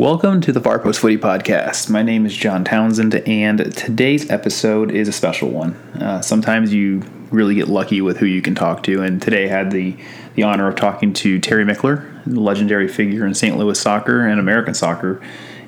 [0.00, 1.90] Welcome to the Farpost Footy Podcast.
[1.90, 5.74] My name is John Townsend, and today's episode is a special one.
[6.00, 9.48] Uh, sometimes you really get lucky with who you can talk to, and today I
[9.48, 9.94] had the,
[10.36, 13.58] the honor of talking to Terry Michler, legendary figure in St.
[13.58, 15.20] Louis soccer and American soccer,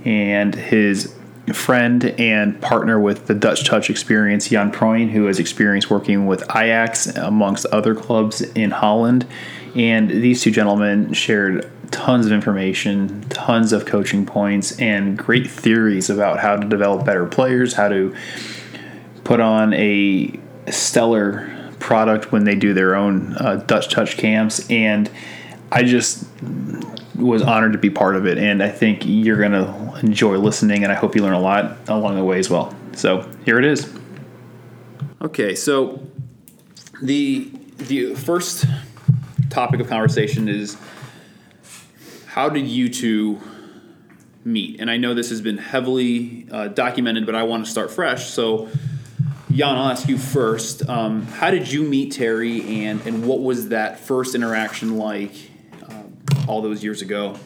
[0.07, 1.15] and his
[1.53, 6.41] friend and partner with the Dutch Touch experience, Jan Pruijn, who has experience working with
[6.57, 9.27] Ajax amongst other clubs in Holland.
[9.75, 16.11] And these two gentlemen shared tons of information, tons of coaching points, and great theories
[16.11, 18.15] about how to develop better players, how to
[19.23, 24.69] put on a stellar product when they do their own uh, Dutch Touch camps.
[24.71, 25.11] And
[25.71, 26.27] I just
[27.15, 28.39] was honored to be part of it.
[28.39, 31.89] And I think you're going to enjoy listening, and I hope you learn a lot
[31.89, 32.75] along the way as well.
[32.95, 33.93] So here it is.
[35.21, 36.03] Okay, so
[37.01, 38.65] the the first
[39.51, 40.77] topic of conversation is
[42.33, 43.39] how did you two
[44.43, 44.81] meet?
[44.81, 48.31] And I know this has been heavily uh, documented, but I want to start fresh.
[48.31, 48.71] So,
[49.51, 50.89] Jan, I'll ask you first.
[50.89, 55.35] Um, how did you meet Terry, and, and what was that first interaction like
[55.87, 56.17] um,
[56.49, 57.39] all those years ago?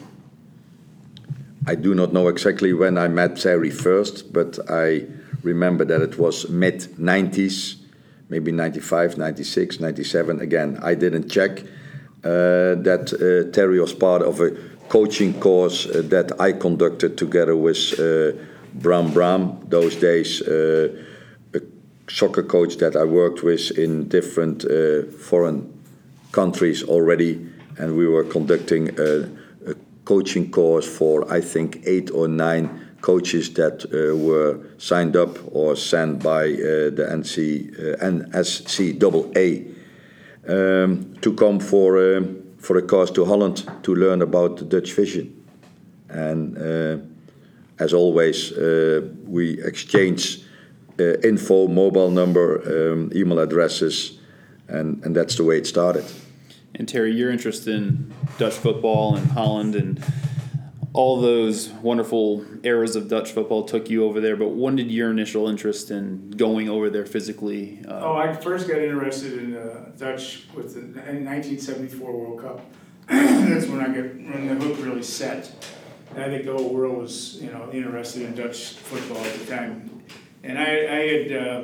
[1.65, 5.05] I do not know exactly when I met Terry first, but I
[5.43, 7.75] remember that it was mid 90s,
[8.29, 10.39] maybe 95, 96, 97.
[10.39, 11.59] Again, I didn't check
[12.23, 14.55] uh, that uh, Terry was part of a
[14.89, 18.31] coaching course uh, that I conducted together with uh,
[18.73, 19.59] Bram Bram.
[19.69, 20.89] Those days, uh,
[21.53, 21.59] a
[22.09, 24.65] soccer coach that I worked with in different
[25.19, 25.73] foreign
[26.31, 29.29] countries already, and we were conducting a,
[29.71, 35.75] a coaching course for I think eight or nine coaches that were signed up or
[35.75, 39.73] sent by the NC, NSCAA
[40.47, 42.17] um, to come for.
[42.17, 45.33] Um, for a course to Holland to learn about the Dutch vision.
[46.09, 46.97] And uh,
[47.79, 50.41] as always, uh, we exchange
[50.99, 54.19] uh, info, mobile number, um, email addresses,
[54.67, 56.03] and, and that's the way it started.
[56.75, 60.03] And Terry, your interest in Dutch football and Holland and
[60.97, 65.11] all those wonderful eras of Dutch football took you over there, but when did your
[65.11, 67.79] initial interest in going over there physically?
[67.87, 72.61] Uh, oh, I first got interested in uh, Dutch with the 1974 World Cup.
[73.07, 75.51] That's when I got when the hook really set.
[76.15, 79.45] And I think the whole world was, you know, interested in Dutch football at the
[79.45, 80.01] time.
[80.43, 81.63] And I, I had uh,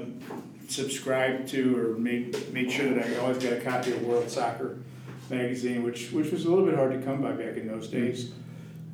[0.67, 4.77] subscribed to or made made sure that I always got a copy of World Soccer
[5.31, 8.29] magazine, which which was a little bit hard to come by back in those days.
[8.29, 8.42] Uh,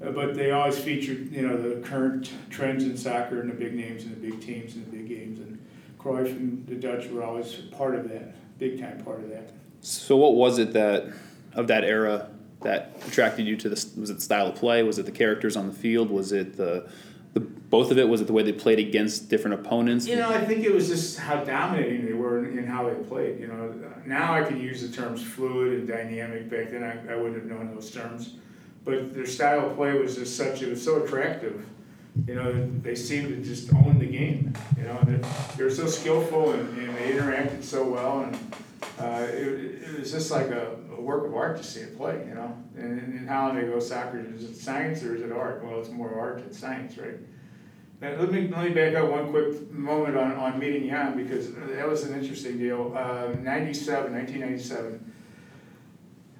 [0.06, 3.74] Uh, but they always featured, you know, the current trends in soccer and the big
[3.74, 5.40] names and the big teams and the big games.
[5.40, 5.60] And
[6.00, 9.52] Cruyff and the Dutch were always part of that, big time part of that.
[9.82, 11.12] So, what was it that
[11.54, 12.30] of that era
[12.62, 13.94] that attracted you to this?
[13.96, 14.84] Was it the style of play?
[14.84, 16.10] Was it the characters on the field?
[16.10, 16.90] Was it the
[17.34, 20.30] the, both of it was it the way they played against different opponents you know
[20.30, 23.48] i think it was just how dominating they were in, in how they played you
[23.48, 23.72] know
[24.06, 27.46] now i can use the terms fluid and dynamic back then i, I wouldn't have
[27.46, 28.36] known those terms
[28.90, 31.64] but their style of play was just such it was so attractive.
[32.28, 34.54] You know, they seemed to just own the game.
[34.78, 35.24] You know, and
[35.56, 38.36] they were so skillful and, and they interacted so well, and
[39.00, 42.26] uh, it, it was just like a, a, work of art to see it play.
[42.28, 45.64] You know, and in Holland they go soccer is it science or is it art?
[45.64, 47.16] Well, it's more art than science, right?
[48.02, 51.54] Now, let me let me back up one quick moment on, on meeting Jan because
[51.54, 52.94] that was an interesting deal.
[52.96, 55.14] Uh, 97, 1997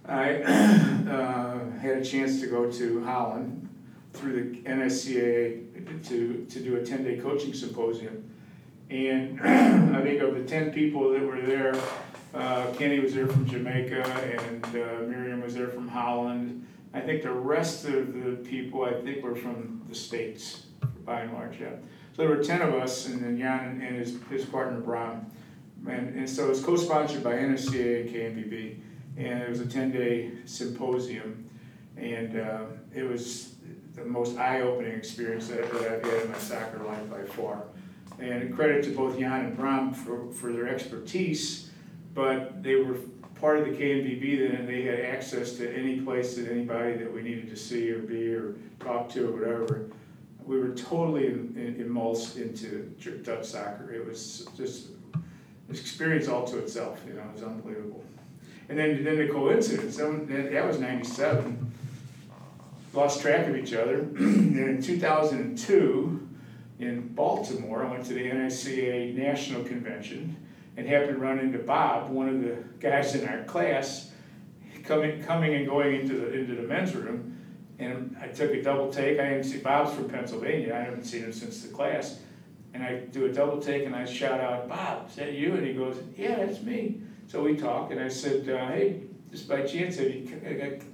[0.10, 3.70] I uh, had a chance to go to Holland
[4.14, 8.30] through the NSCAA to, to do a 10 day coaching symposium.
[8.90, 9.40] And
[9.96, 11.76] I think of the 10 people that were there,
[12.34, 16.68] uh, Kenny was there from Jamaica and uh, Miriam was there from Holland.
[16.92, 20.66] I think the rest of the people, I think, were from the States,
[21.06, 21.76] by and large, yeah.
[22.16, 25.28] So there were 10 of us, and then Jan and his, his partner, Bram.
[25.88, 28.80] And, and so it was co sponsored by NSCAA and KNVB
[29.20, 31.50] and it was a 10 day symposium.
[31.98, 32.62] And uh,
[32.96, 33.56] it was
[33.94, 37.64] the most eye opening experience that, that, I've had in my soccer life by far.
[38.20, 41.70] And credit to both Jan and Bram for, for their expertise,
[42.14, 42.96] but they were
[43.36, 47.14] part of the KNVB then, and they had access to any place that anybody that
[47.14, 49.90] we needed to see or be or talk to or whatever.
[50.46, 52.94] We were totally in, in, immersed into
[53.24, 53.94] Dutch soccer.
[53.94, 55.24] It was just an
[55.70, 57.02] experience all to itself.
[57.08, 58.04] You know, it was unbelievable.
[58.70, 61.72] And then, then the coincidence, that was 97.
[62.94, 63.96] Lost track of each other.
[64.00, 66.28] and in 2002,
[66.80, 70.36] in Baltimore, I went to the NICA National Convention
[70.78, 74.12] and happened to run into Bob, one of the guys in our class,
[74.84, 77.38] coming, coming and going into the, into the men's room.
[77.80, 79.20] And I took a double take.
[79.20, 80.76] I didn't see Bob's from Pennsylvania.
[80.76, 82.20] I haven't seen him since the class.
[82.74, 85.54] And I do a double take and I shout out, Bob, is that you?
[85.54, 87.02] And he goes, Yeah, that's me.
[87.30, 90.28] So we talk and I said, uh, Hey, just by chance, have you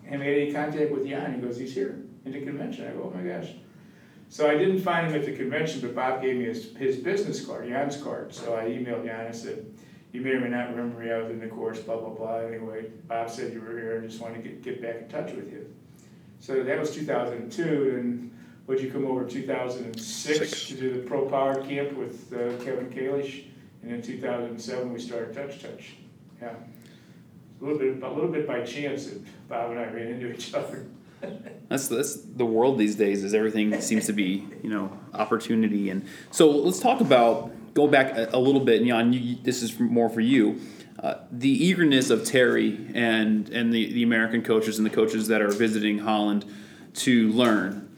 [0.09, 1.33] have made any contact with Jan?
[1.33, 2.85] He goes, He's here at the convention.
[2.85, 3.51] I go, Oh my gosh.
[4.27, 7.45] So I didn't find him at the convention, but Bob gave me his, his business
[7.45, 8.33] card, Jan's card.
[8.33, 9.65] So I emailed Jan and said,
[10.11, 11.09] You may or may not remember me.
[11.09, 12.39] I was in the course, blah, blah, blah.
[12.39, 15.33] Anyway, Bob said you were here and just wanted to get, get back in touch
[15.33, 15.73] with you.
[16.41, 17.63] So that was 2002.
[17.63, 18.37] And
[18.67, 20.67] would you come over 2006 Six.
[20.67, 23.45] to do the Pro Power Camp with uh, Kevin Kalish?
[23.83, 25.93] And in 2007, we started Dutch Touch.
[26.45, 26.53] Yeah.
[27.61, 30.53] A little bit, a little bit by chance that Bob and I ran into each
[30.53, 30.85] other.
[31.69, 33.23] that's that's the world these days.
[33.23, 38.15] Is everything seems to be you know opportunity and so let's talk about go back
[38.15, 38.81] a, a little bit.
[38.81, 40.59] And Jan, you, this is more for you.
[41.01, 45.41] Uh, the eagerness of Terry and and the, the American coaches and the coaches that
[45.41, 46.45] are visiting Holland
[46.95, 47.89] to learn.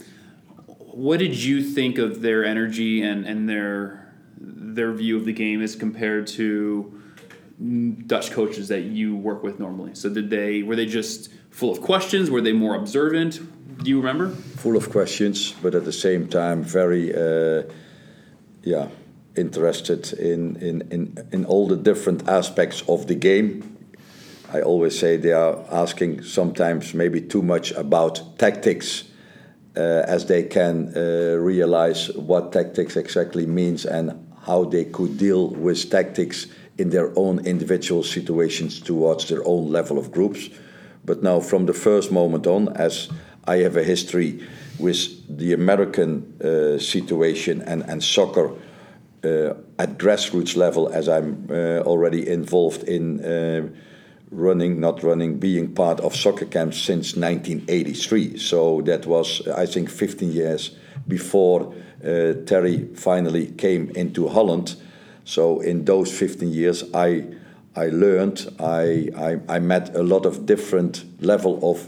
[0.78, 5.62] What did you think of their energy and, and their their view of the game
[5.62, 6.97] as compared to
[8.06, 9.96] Dutch coaches that you work with normally?
[9.96, 12.30] So did they were they just full of questions?
[12.30, 13.40] Were they more observant?
[13.84, 14.30] Do you remember?
[14.30, 17.64] Full of questions, but at the same time very, uh,
[18.64, 18.90] yeah,
[19.36, 23.78] interested in, in, in, in all the different aspects of the game.
[24.52, 29.04] I always say they are asking sometimes maybe too much about tactics.
[29.76, 35.50] Uh, as they can uh, realize what tactics exactly means and how they could deal
[35.50, 40.50] with tactics in their own individual situations towards their own level of groups.
[41.06, 43.10] But now, from the first moment on, as
[43.46, 44.46] I have a history
[44.78, 48.52] with the American uh, situation and, and soccer
[49.24, 53.68] uh, at grassroots level, as I'm uh, already involved in uh,
[54.32, 58.38] running, not running, being part of soccer camps since 1983.
[58.38, 60.76] So that was, I think, 15 years
[61.08, 61.74] before
[62.04, 64.76] uh, Terry finally came into Holland.
[65.28, 67.26] So in those 15 years, I
[67.76, 71.88] I learned I, I, I met a lot of different level of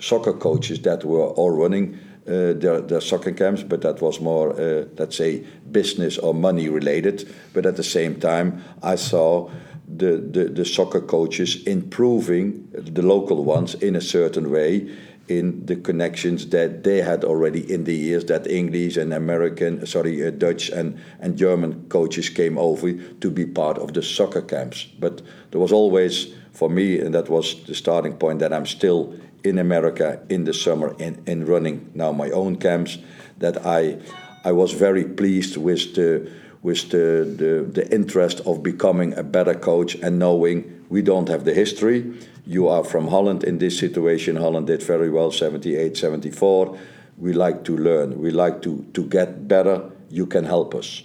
[0.00, 4.50] soccer coaches that were all running uh, their, their soccer camps, but that was more,
[4.60, 7.32] uh, let's say, business or money related.
[7.52, 9.50] But at the same time, I saw
[9.86, 14.90] the, the, the soccer coaches improving the local ones in a certain way
[15.38, 20.26] in the connections that they had already in the years that English and American, sorry,
[20.26, 24.86] uh, Dutch and, and German coaches came over to be part of the soccer camps.
[24.98, 29.14] But there was always, for me, and that was the starting point, that I'm still
[29.44, 32.98] in America in the summer in, in running now my own camps,
[33.38, 33.98] that I,
[34.44, 36.30] I was very pleased with the
[36.62, 41.44] with the, the, the interest of becoming a better coach and knowing we don't have
[41.44, 42.14] the history
[42.46, 44.36] you are from Holland in this situation.
[44.36, 46.78] Holland did very well, 78, 74.
[47.18, 48.20] We like to learn.
[48.20, 49.90] We like to, to get better.
[50.10, 51.02] You can help us.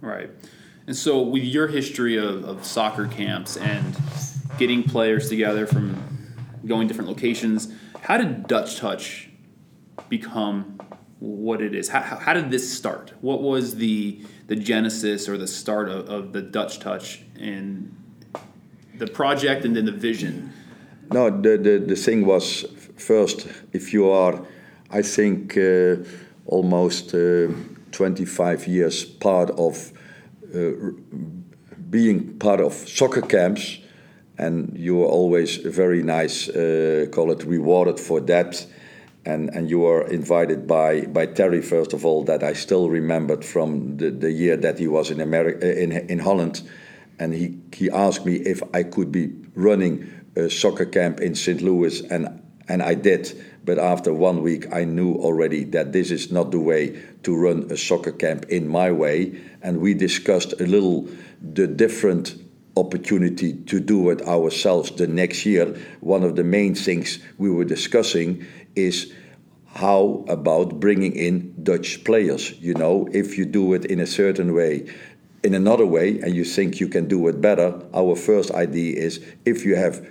[0.00, 0.30] Right.
[0.86, 3.96] And so, with your history of, of soccer camps and
[4.58, 5.96] getting players together from
[6.66, 7.72] going different locations,
[8.02, 9.30] how did Dutch Touch
[10.08, 10.78] become
[11.20, 11.88] what it is?
[11.88, 13.12] How, how did this start?
[13.20, 17.94] What was the the genesis or the start of, of the Dutch Touch and
[18.98, 20.52] the project and then the vision?
[21.12, 24.40] No, the, the, the thing was first, if you are,
[24.90, 25.96] I think, uh,
[26.46, 27.48] almost uh,
[27.92, 29.92] 25 years part of
[30.54, 30.70] uh,
[31.90, 33.78] being part of soccer camps,
[34.38, 38.66] and you were always very nice, uh, call it rewarded for that.
[39.26, 43.44] And, and you were invited by, by Terry, first of all, that I still remembered
[43.44, 46.60] from the, the year that he was in, America, uh, in, in Holland
[47.18, 51.62] and he, he asked me if I could be running a soccer camp in St.
[51.62, 53.32] Louis, and, and I did.
[53.64, 57.70] But after one week, I knew already that this is not the way to run
[57.70, 59.40] a soccer camp in my way.
[59.62, 61.08] And we discussed a little
[61.40, 62.36] the different
[62.76, 65.78] opportunity to do it ourselves the next year.
[66.00, 68.44] One of the main things we were discussing
[68.76, 69.12] is
[69.74, 72.52] how about bringing in Dutch players?
[72.60, 74.86] You know, if you do it in a certain way,
[75.42, 79.24] in another way and you think you can do it better, our first idea is
[79.44, 80.06] if you have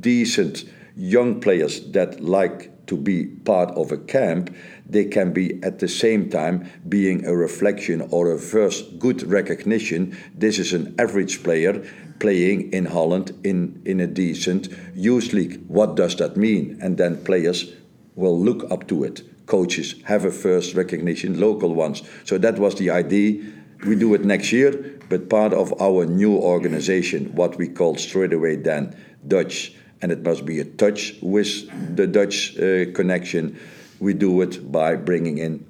[0.00, 0.64] decent
[0.96, 4.54] young players that like to be part of a camp,
[4.86, 10.16] they can be at the same time being a reflection or a first good recognition.
[10.34, 11.82] This is an average player
[12.18, 15.64] playing in Holland in, in a decent youth league.
[15.68, 16.78] What does that mean?
[16.82, 17.72] And then players
[18.14, 19.22] will look up to it.
[19.46, 22.02] Coaches have a first recognition, local ones.
[22.24, 23.42] So that was the idea
[23.84, 28.32] we do it next year, but part of our new organization, what we call straight
[28.32, 33.58] away then Dutch, and it must be a touch with the Dutch uh, connection,
[34.00, 35.64] we do it by bringing in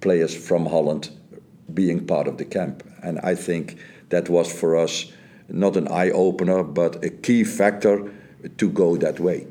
[0.00, 1.10] players from Holland
[1.72, 2.82] being part of the camp.
[3.02, 3.78] And I think
[4.08, 5.12] that was for us
[5.48, 8.10] not an eye opener, but a key factor
[8.56, 9.46] to go that way.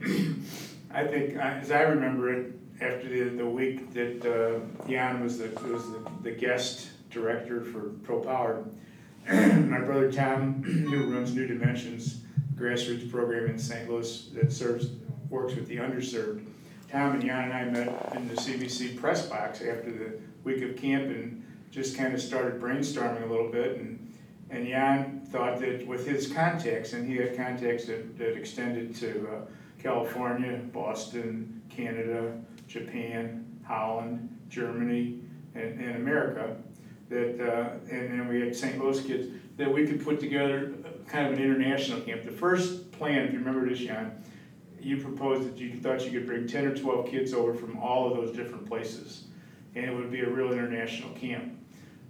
[1.00, 2.51] I think, as I remember it,
[2.82, 7.91] after the, the week that uh, Jan was the was the, the guest director for
[8.03, 8.65] Pro Power,
[9.32, 12.20] my brother Tom, who runs New Dimensions
[12.53, 13.89] grassroots program in St.
[13.89, 14.89] Louis that serves
[15.29, 16.46] works with the underserved.
[16.91, 20.75] Tom and Jan and I met in the CBC press box after the week of
[20.75, 24.06] camp and just kind of started brainstorming a little bit and
[24.50, 29.27] and Jan thought that with his contacts, and he had contacts that, that extended to
[29.27, 29.41] uh,
[29.81, 35.19] California, Boston, Canada, Japan, Holland, Germany,
[35.55, 36.55] and, and America,
[37.09, 38.77] that uh, and then we had St.
[38.77, 40.74] Louis kids that we could put together
[41.07, 42.24] kind of an international camp.
[42.24, 44.24] The first plan, if you remember this, Jan,
[44.79, 48.09] you proposed that you thought you could bring 10 or 12 kids over from all
[48.09, 49.25] of those different places,
[49.75, 51.55] and it would be a real international camp.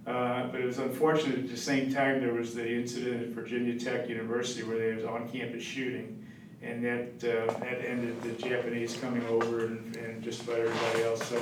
[0.06, 3.78] Uh, but it was unfortunate at the same time there was the incident at Virginia
[3.78, 6.19] Tech University where there was on-campus shooting,
[6.62, 11.26] and that uh, that ended the Japanese coming over and, and just about everybody else.
[11.26, 11.40] So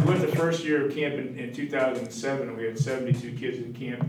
[0.00, 2.56] we went the first year of camp in, in 2007.
[2.56, 4.02] We had 72 kids in camp,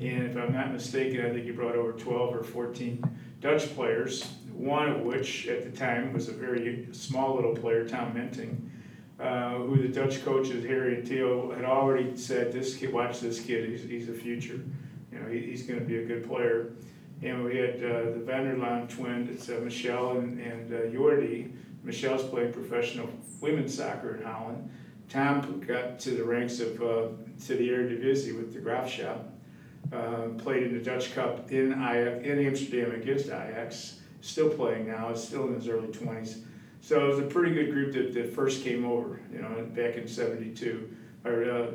[0.00, 3.02] and if I'm not mistaken, I think you brought over 12 or 14
[3.40, 4.28] Dutch players.
[4.52, 8.70] One of which at the time was a very small little player, Tom Menting
[9.20, 13.40] uh, who the Dutch coaches Harry and Theo had already said, "This kid, watch this
[13.40, 13.68] kid.
[13.68, 14.60] He's, he's a future.
[15.12, 16.72] You know, he, he's going to be a good player."
[17.22, 19.28] And we had uh, the Vanderlaan twin.
[19.30, 21.52] It's uh, Michelle and, and uh, Jordi.
[21.82, 23.08] Michelle's playing professional
[23.40, 24.70] women's soccer in Holland.
[25.08, 27.08] Tom got to the ranks of uh,
[27.46, 29.24] to the Eredivisie with the Graafschap.
[29.92, 34.00] Uh, played in the Dutch Cup in Ajax, in Amsterdam against Ajax.
[34.20, 35.10] Still playing now.
[35.10, 36.42] Is still in his early twenties.
[36.80, 39.96] So it was a pretty good group that, that first came over, you know, back
[39.96, 41.70] in 72, or uh, uh,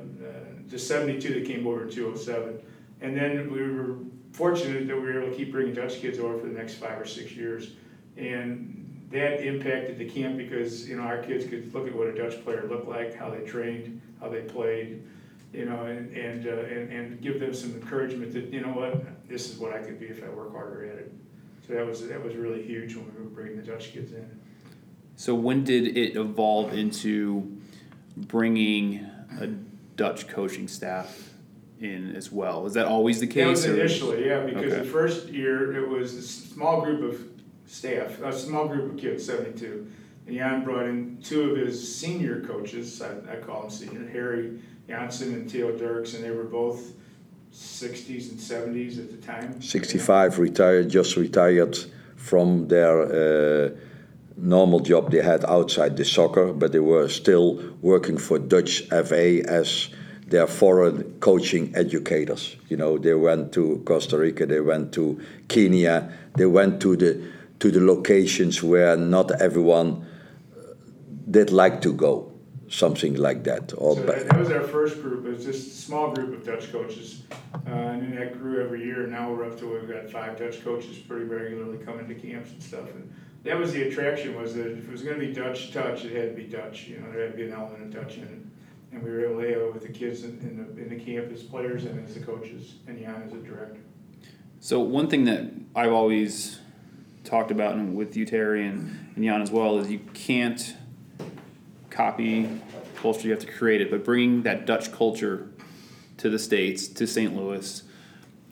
[0.68, 2.60] the 72 that came over in 207.
[3.02, 3.98] And then we were
[4.36, 7.00] fortunate that we were able to keep bringing Dutch kids over for the next five
[7.00, 7.72] or six years.
[8.18, 12.13] And that impacted the camp because, you know, our kids could look at what a
[12.13, 15.04] Dutch player looked like, how they trained, how they played,
[15.54, 19.27] you know, and, and, uh, and, and give them some encouragement that, you know what,
[19.30, 21.13] this is what I could be if I work harder at it.
[21.65, 24.39] So that was, that was really huge when we were bringing the Dutch kids in.
[25.15, 27.58] So when did it evolve into
[28.18, 29.48] bringing a
[29.96, 31.35] Dutch coaching staff
[31.94, 32.63] in as well?
[32.63, 33.63] Was that always the case?
[33.63, 34.84] That was initially, yeah, because okay.
[34.84, 37.22] the first year it was a small group of
[37.68, 39.92] staff, a small group of kids, 72.
[40.27, 44.60] And Jan brought in two of his senior coaches, I, I call them senior, Harry
[44.88, 46.94] Janssen and Theo Dirks, and they were both
[47.54, 49.62] 60s and 70s at the time.
[49.62, 51.77] 65 retired, just retired
[52.15, 53.65] from their.
[53.65, 53.70] Uh,
[54.38, 59.42] normal job they had outside the soccer, but they were still working for Dutch FA
[59.50, 59.89] as
[60.27, 62.55] their foreign coaching educators.
[62.67, 67.32] You know, they went to Costa Rica, they went to Kenya, they went to the
[67.60, 70.05] to the locations where not everyone
[70.58, 70.74] uh,
[71.32, 72.34] did like to go,
[72.67, 73.72] something like that.
[73.77, 75.25] Or so that, that was our first group.
[75.25, 78.84] It was just a small group of Dutch coaches, uh, and then that grew every
[78.84, 79.08] year.
[79.08, 82.62] Now we're up to we've got five Dutch coaches pretty regularly coming to camps and
[82.62, 82.89] stuff.
[82.89, 83.13] And,
[83.46, 86.15] that was the attraction was that if it was going to be Dutch touch, it
[86.15, 86.88] had to be Dutch.
[86.88, 88.45] You know, there had to be an element of Dutch in it.
[88.96, 90.96] And we were able to have it with the kids in, in the in the
[90.96, 93.82] camp as players and as the coaches, and Jan as a director.
[94.62, 96.60] So one thing that I've always
[97.25, 100.78] talked about and with you Terry and, and Jan as well is you can't
[101.90, 102.62] copy
[102.96, 103.92] culture; you have to create it.
[103.92, 105.50] But bringing that Dutch culture
[106.18, 107.36] to the states, to St.
[107.36, 107.84] Louis,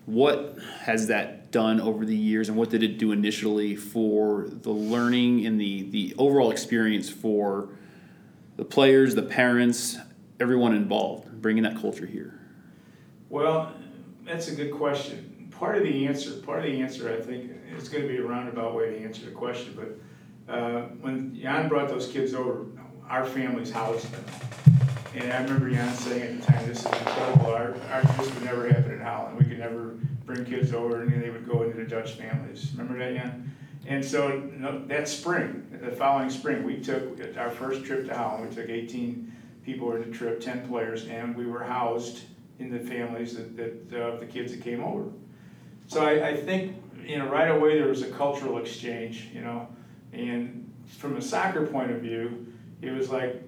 [0.06, 4.72] what has that done over the years, and what did it do initially for the
[4.72, 7.70] learning and the the overall experience for
[8.58, 9.98] the players, the parents,
[10.44, 12.38] everyone involved, bringing that culture here?
[13.30, 13.74] Well,
[14.26, 15.48] that's a good question.
[15.52, 18.24] Part of the answer, part of the answer, I think, it's going to be a
[18.24, 19.74] roundabout way to answer the question.
[19.74, 22.66] But uh, when Jan brought those kids over,
[23.08, 24.26] our families housed them.
[25.16, 27.46] And I remember Jan saying at the time, "This is incredible.
[27.48, 29.38] Our, our this would never happen in Holland.
[29.38, 29.96] We could never
[30.26, 32.72] bring kids over and they would go into the Dutch families.
[32.76, 33.56] Remember that, Jan?
[33.86, 38.18] And so you know, that spring, the following spring, we took our first trip to
[38.18, 38.50] Holland.
[38.50, 39.34] We took 18
[39.66, 42.24] people on the trip, 10 players, and we were housed
[42.60, 43.58] in the families that,
[43.90, 45.10] that uh, the kids that came over.
[45.88, 49.68] So I, I think you know right away there was a cultural exchange, you know,
[50.12, 52.48] and from a soccer point of view,
[52.82, 53.42] it was like,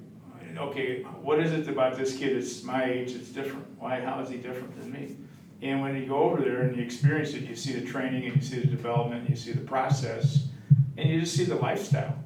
[0.58, 3.66] okay, what is it about this kid that's my age that's different?
[3.80, 4.00] Why?
[4.00, 5.18] How is he different than me?
[5.62, 8.36] And when you go over there and you experience it, you see the training and
[8.36, 10.48] you see the development, and you see the process,
[10.98, 12.18] and you just see the lifestyle.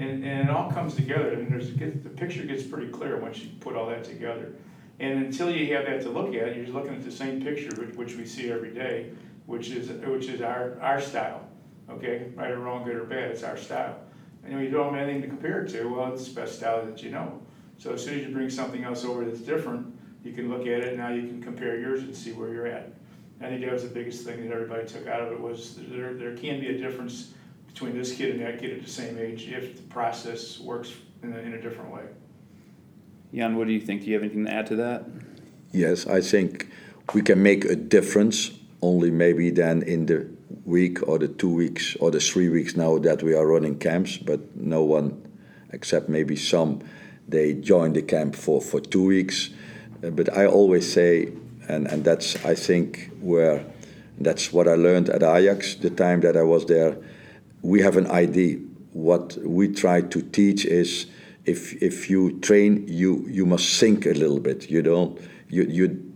[0.00, 3.50] And, and it all comes together, and there's, the picture gets pretty clear once you
[3.60, 4.54] put all that together.
[4.98, 7.68] And until you have that to look at, you're just looking at the same picture,
[7.78, 9.10] which, which we see every day,
[9.44, 11.46] which is, which is our, our style,
[11.90, 12.30] okay?
[12.34, 13.98] Right or wrong, good or bad, it's our style.
[14.42, 16.82] And when you don't have anything to compare it to, well, it's the best style
[16.86, 17.38] that you know.
[17.76, 19.86] So as soon as you bring something else over that's different,
[20.24, 22.90] you can look at it, now you can compare yours and see where you're at.
[23.42, 26.14] I think that was the biggest thing that everybody took out of it was there,
[26.14, 27.34] there can be a difference
[27.72, 31.32] between this kid and that kid at the same age if the process works in
[31.32, 32.02] a, in a different way.
[33.32, 34.02] Jan, what do you think?
[34.02, 35.04] Do you have anything to add to that?
[35.72, 36.68] Yes, I think
[37.14, 38.50] we can make a difference
[38.82, 40.26] only maybe then in the
[40.64, 44.16] week or the two weeks or the three weeks now that we are running camps,
[44.16, 45.22] but no one
[45.72, 46.80] except maybe some
[47.28, 49.50] they join the camp for, for two weeks.
[50.02, 51.32] Uh, but I always say,
[51.68, 53.64] and, and that's I think where
[54.18, 56.96] that's what I learned at Ajax the time that I was there.
[57.62, 58.58] We have an idea.
[58.92, 61.06] What we try to teach is
[61.44, 64.70] if if you train, you you must think a little bit.
[64.70, 66.10] You don't you you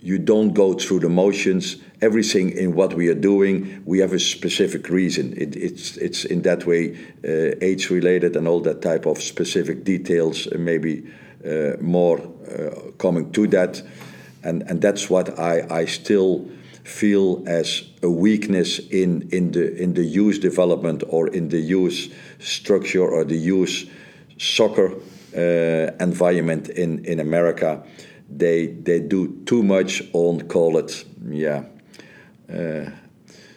[0.00, 1.76] you don't go through the motions.
[2.00, 5.32] Everything in what we are doing, we have a specific reason.
[5.36, 9.84] It, it's it's in that way uh, age related and all that type of specific
[9.84, 10.46] details.
[10.46, 11.10] Uh, maybe
[11.44, 13.82] uh, more uh, coming to that,
[14.42, 16.48] and and that's what I I still
[16.86, 22.14] feel as a weakness in in the in the youth development or in the youth
[22.38, 23.90] structure or the youth
[24.38, 24.92] soccer
[25.36, 27.82] uh, environment in, in America,
[28.30, 31.64] they they do too much on call it yeah
[32.52, 32.90] uh,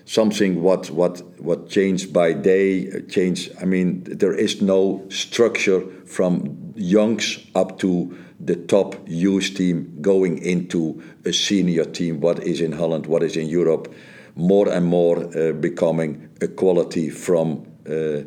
[0.05, 3.49] something what what what changed by day change.
[3.61, 10.37] I mean there is no structure from youngs up to the top youth team going
[10.39, 12.21] into a senior team.
[12.21, 13.05] What is in Holland?
[13.05, 13.93] What is in Europe?
[14.35, 18.21] More and more uh, becoming a quality from uh,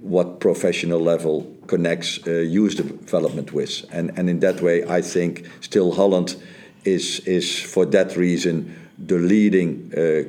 [0.00, 3.84] what professional level connects uh, youth development with.
[3.90, 6.36] And, and in that way, I think still Holland
[6.84, 10.28] is, is for that reason, the leading uh,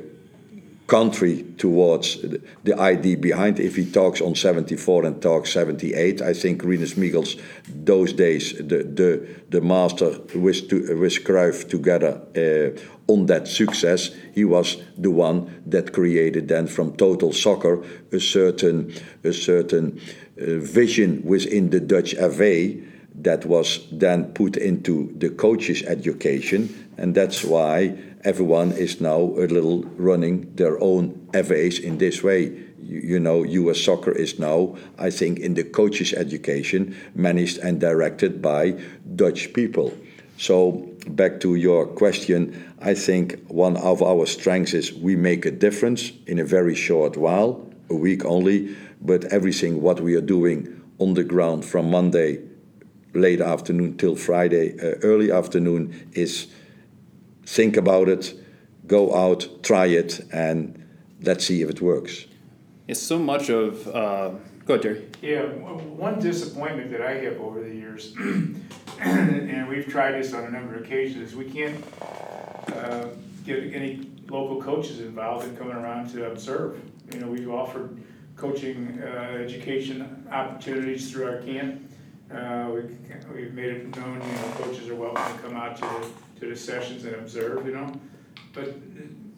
[0.88, 2.18] country towards
[2.64, 3.60] the idea behind.
[3.60, 7.36] If he talks on 74 and talks 78, I think Rinus Michels,
[7.68, 14.10] those days, the, the, the master with, to, with Cruyff together uh, on that success,
[14.34, 18.92] he was the one that created then from total soccer a certain,
[19.24, 20.00] a certain
[20.40, 22.74] uh, vision within the Dutch FA
[23.14, 27.98] that was then put into the coaches' education, and that's why
[28.28, 32.42] everyone is now a little running their own FAs in this way.
[32.78, 37.80] You, you, know, US soccer is now, I think, in the coaches' education, managed and
[37.80, 38.78] directed by
[39.16, 39.94] Dutch people.
[40.36, 45.50] So, back to your question, I think one of our strengths is we make a
[45.50, 50.58] difference in a very short while, a week only, but everything what we are doing
[50.98, 52.42] on the ground from Monday
[53.14, 56.48] late afternoon till Friday uh, early afternoon is
[57.48, 58.34] think about it,
[58.86, 60.86] go out, try it, and
[61.22, 62.26] let's see if it works.
[62.86, 63.88] It's so much of.
[63.88, 64.32] Uh,
[64.66, 65.08] go ahead, Terry.
[65.22, 68.14] Yeah, one disappointment that I have over the years,
[69.00, 71.82] and we've tried this on a number of occasions, we can't
[72.74, 73.06] uh,
[73.46, 76.80] get any local coaches involved in coming around to observe.
[77.12, 77.98] You know, we've offered
[78.36, 81.90] coaching uh, education opportunities through our camp.
[82.30, 82.82] Uh, we,
[83.34, 86.48] we've made it known, you know, coaches are welcome to come out to the to
[86.48, 87.92] the sessions and observe, you know.
[88.52, 88.74] But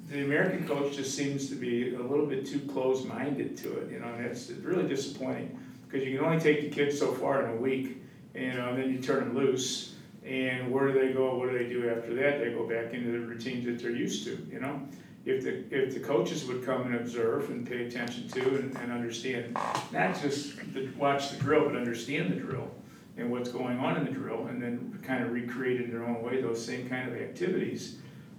[0.08, 4.00] the American coach just seems to be a little bit too close-minded to it, you
[4.00, 7.50] know, and it's really disappointing because you can only take the kids so far in
[7.50, 8.02] a week,
[8.34, 9.94] you know, and then you turn them loose.
[10.24, 11.36] And where do they go?
[11.36, 12.40] What do they do after that?
[12.40, 14.86] They go back into the routines that they're used to, you know.
[15.24, 18.92] If the if the coaches would come and observe and pay attention to and, and
[18.92, 19.54] understand,
[19.92, 22.70] not just the, watch the drill, but understand the drill
[23.16, 26.22] and what's going on in the drill, and then kind of recreate in their own
[26.22, 27.96] way those same kind of activities,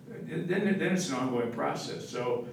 [0.07, 2.07] then, then it's an ongoing process.
[2.07, 2.47] So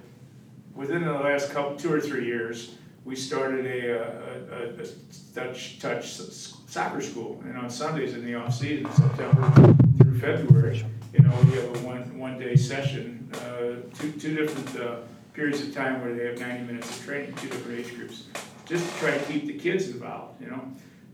[0.74, 4.86] within the last couple, two or three years, we started a, a, a, a
[5.34, 11.20] Dutch touch soccer school, and on Sundays in the off season, September through February, you
[11.20, 14.96] know, we have a one one day session, uh, two two different uh,
[15.32, 18.24] periods of time where they have 90 minutes of training, two different age groups,
[18.66, 20.60] just to try to keep the kids involved, you know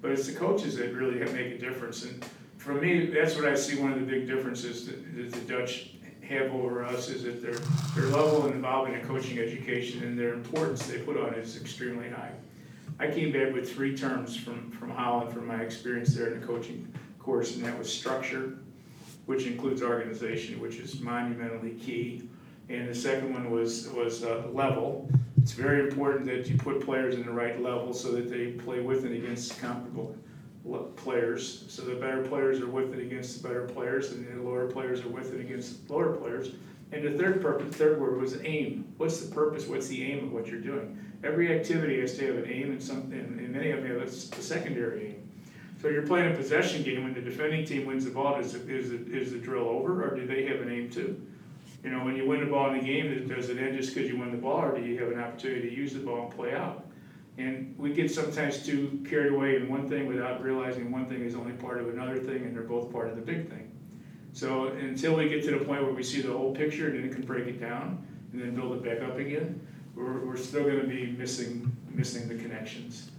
[0.05, 2.05] but it's the coaches that really make a difference.
[2.05, 2.23] And
[2.59, 5.93] for me, that's what I see one of the big differences that, that the Dutch
[6.29, 7.55] have over us is that their,
[7.95, 11.59] their level of involvement in coaching education and their importance they put on it is
[11.59, 12.33] extremely high.
[12.99, 16.47] I came back with three terms from, from Holland from my experience there in the
[16.47, 18.59] coaching course, and that was structure,
[19.25, 22.29] which includes organization, which is monumentally key.
[22.69, 25.09] And the second one was, was uh, level.
[25.45, 28.81] It's very important that you put players in the right level so that they play
[28.81, 30.17] with and against comparable
[30.65, 31.67] le- players.
[31.69, 35.03] So the better players are with it against the better players, and the lower players
[35.03, 36.53] are with it against the lower players.
[36.93, 38.91] And the third purpose, third word was aim.
[38.97, 39.67] What's the purpose?
[39.67, 40.99] What's the aim of what you're doing?
[41.23, 44.11] Every activity has to have an aim, and something, and many of them have a
[44.11, 45.31] secondary aim.
[45.83, 48.37] So you're playing a possession game when the defending team wins the ball.
[48.37, 51.21] Is is is the drill over, or do they have an aim too?
[51.85, 54.11] You know, when you win the ball in the game, does it end just because
[54.11, 56.35] you win the ball, or do you have an opportunity to use the ball and
[56.35, 56.87] play out?
[57.37, 61.35] And we get sometimes too carried away in one thing without realizing one thing is
[61.35, 63.71] only part of another thing, and they're both part of the big thing.
[64.33, 67.13] So until we get to the point where we see the whole picture and then
[67.13, 69.61] can break it down and then build it back up again,
[69.95, 73.11] we're, we're still going to be missing missing the connections.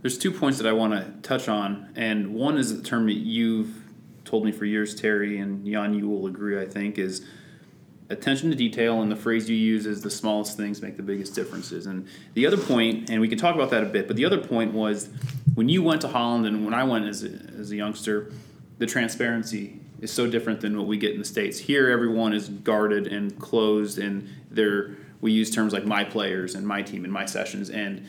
[0.00, 3.12] There's two points that I want to touch on, and one is a term that
[3.12, 3.84] you've
[4.24, 7.24] told me for years, Terry, and Jan, you will agree, I think, is
[8.12, 11.34] attention to detail, and the phrase you use is the smallest things make the biggest
[11.34, 11.86] differences.
[11.86, 14.38] And the other point, and we can talk about that a bit, but the other
[14.38, 15.08] point was
[15.54, 18.30] when you went to Holland and when I went as a, as a youngster,
[18.78, 21.58] the transparency is so different than what we get in the states.
[21.58, 26.66] Here, everyone is guarded and closed, and they're we use terms like my players and
[26.66, 28.04] my team and my sessions, and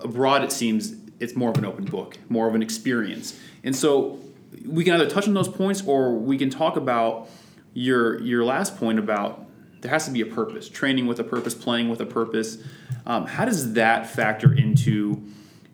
[0.00, 3.38] abroad it seems it's more of an open book, more of an experience.
[3.64, 4.20] And so
[4.66, 7.28] we can either touch on those points or we can talk about
[7.74, 9.46] your your last point about
[9.84, 12.56] there has to be a purpose, training with a purpose, playing with a purpose.
[13.04, 15.22] Um, how does that factor into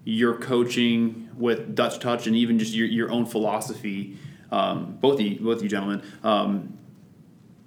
[0.03, 4.19] your coaching with Dutch Touch and even just your, your own philosophy,
[4.51, 6.77] um, both you, both you gentlemen, um,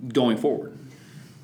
[0.10, 0.78] going forward?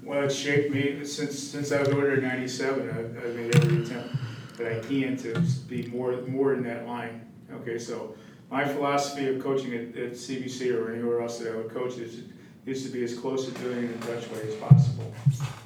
[0.03, 2.89] Well, it's shaped me since since I was over in '97.
[2.89, 4.15] I've, I've made every attempt
[4.57, 7.25] that I can to be more more in that line.
[7.53, 8.15] Okay, so
[8.51, 12.23] my philosophy of coaching at, at CBC or anywhere else that I would coach is
[12.65, 15.13] is to be as close to doing it in the Dutch way as possible.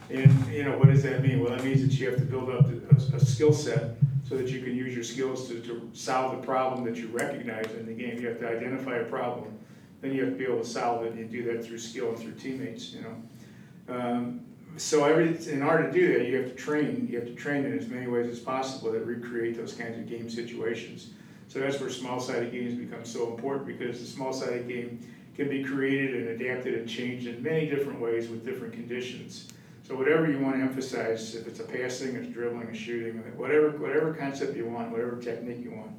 [0.09, 1.39] And you know, what does that mean?
[1.39, 4.47] Well, that means that you have to build up a, a skill set so that
[4.49, 7.93] you can use your skills to, to solve the problem that you recognize in the
[7.93, 8.19] game.
[8.19, 9.57] You have to identify a problem,
[10.01, 12.09] then you have to be able to solve it, and you do that through skill
[12.09, 12.93] and through teammates.
[12.93, 13.95] You know.
[13.95, 14.41] Um,
[14.77, 17.07] so every, in order to do that, you have to train.
[17.09, 20.07] You have to train in as many ways as possible that recreate those kinds of
[20.07, 21.11] game situations.
[21.47, 26.15] So that's where small-sided games become so important because the small-sided game can be created
[26.15, 29.47] and adapted and changed in many different ways with different conditions.
[29.87, 33.71] So whatever you want to emphasize, if it's a passing, it's dribbling, a shooting, whatever
[33.71, 35.91] whatever concept you want, whatever technique you want,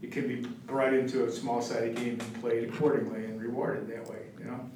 [0.00, 4.22] it can be brought into a small-sided game and played accordingly and rewarded that way.
[4.38, 4.70] You know.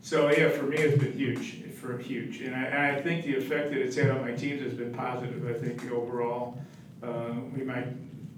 [0.00, 3.36] So yeah, for me, it's been huge, for huge, and I, and I think the
[3.36, 5.46] effect that it's had on my teams has been positive.
[5.48, 6.58] I think overall,
[7.02, 7.88] uh, we might.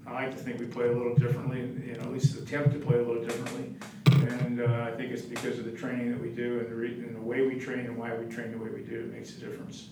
[0.07, 2.79] I like to think we play a little differently, you know, at least attempt to
[2.79, 3.75] play a little differently,
[4.23, 6.93] and uh, I think it's because of the training that we do and the, re-
[6.93, 8.99] and the way we train and why we train the way we do.
[8.99, 9.89] It makes a difference.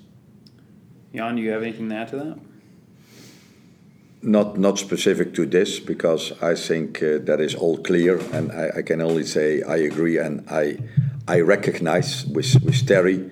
[1.14, 2.40] Jan, do you have anything to add to that?
[4.22, 8.80] Not not specific to this because I think uh, that is all clear, and I,
[8.80, 10.78] I can only say I agree and I
[11.28, 13.30] I recognize with with Terry,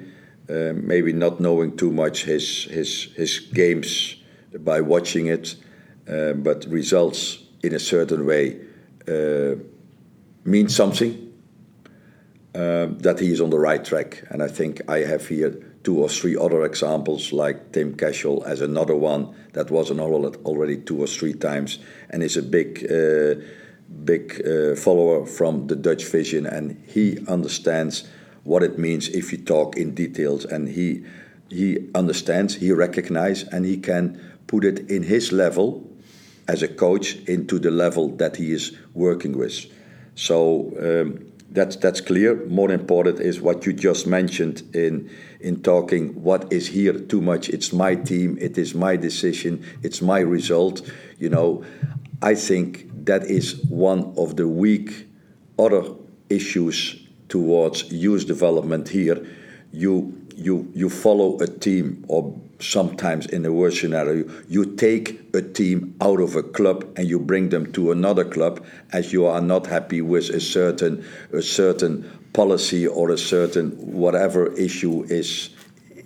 [0.49, 4.15] uh, maybe not knowing too much his his his games
[4.59, 5.55] by watching it,
[6.07, 8.59] uh, but results in a certain way
[10.45, 11.21] uh, mean something.
[12.55, 15.51] Um, that he is on the right track, and I think I have here
[15.83, 20.77] two or three other examples, like Tim Cashel as another one that was an already
[20.77, 21.79] two or three times,
[22.09, 23.35] and is a big, uh,
[24.05, 28.07] big uh, follower from the Dutch vision, and he understands
[28.45, 31.03] what it means if you talk in details, and he
[31.49, 35.83] he understands, he recognizes, and he can put it in his level
[36.47, 39.65] as a coach into the level that he is working with.
[40.15, 40.71] So.
[40.79, 42.45] Um, that's that's clear.
[42.47, 46.21] More important is what you just mentioned in in talking.
[46.21, 47.49] What is here too much?
[47.49, 48.37] It's my team.
[48.39, 49.65] It is my decision.
[49.81, 50.81] It's my result.
[51.17, 51.63] You know,
[52.21, 55.07] I think that is one of the weak
[55.57, 55.83] other
[56.29, 59.25] issues towards youth development here.
[59.71, 65.41] You you you follow a team or sometimes in the worst scenario, you take a
[65.41, 69.41] team out of a club and you bring them to another club as you are
[69.41, 75.49] not happy with a certain a certain policy or a certain whatever issue is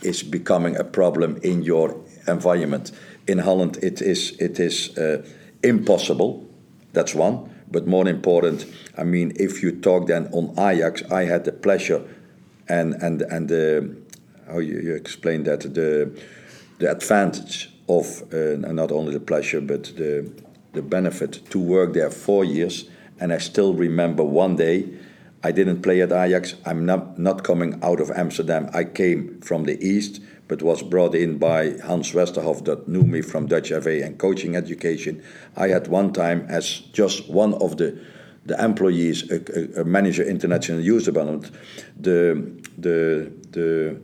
[0.02, 1.96] is becoming a problem in your
[2.28, 2.92] environment.
[3.28, 5.24] In Holland, it is it is uh,
[5.64, 6.46] impossible.
[6.94, 7.50] That's one.
[7.72, 8.66] But more important,
[8.98, 12.02] I mean, if you talk then on Ajax, I had the pleasure
[12.68, 13.96] and and and the
[14.48, 16.12] how you, you explain that the
[16.80, 20.30] the advantage of uh, not only the pleasure but the
[20.74, 22.90] the benefit to work there four years
[23.20, 24.88] and I still remember one day
[25.44, 29.64] I didn't play at Ajax I'm not not coming out of Amsterdam I came from
[29.64, 34.04] the east but was brought in by Hans Westerhof that knew me from Dutch FA
[34.04, 35.24] and coaching education.
[35.56, 37.98] I had one time as just one of the
[38.46, 41.52] the employees, a, a, manager international youth development,
[42.00, 44.02] the the the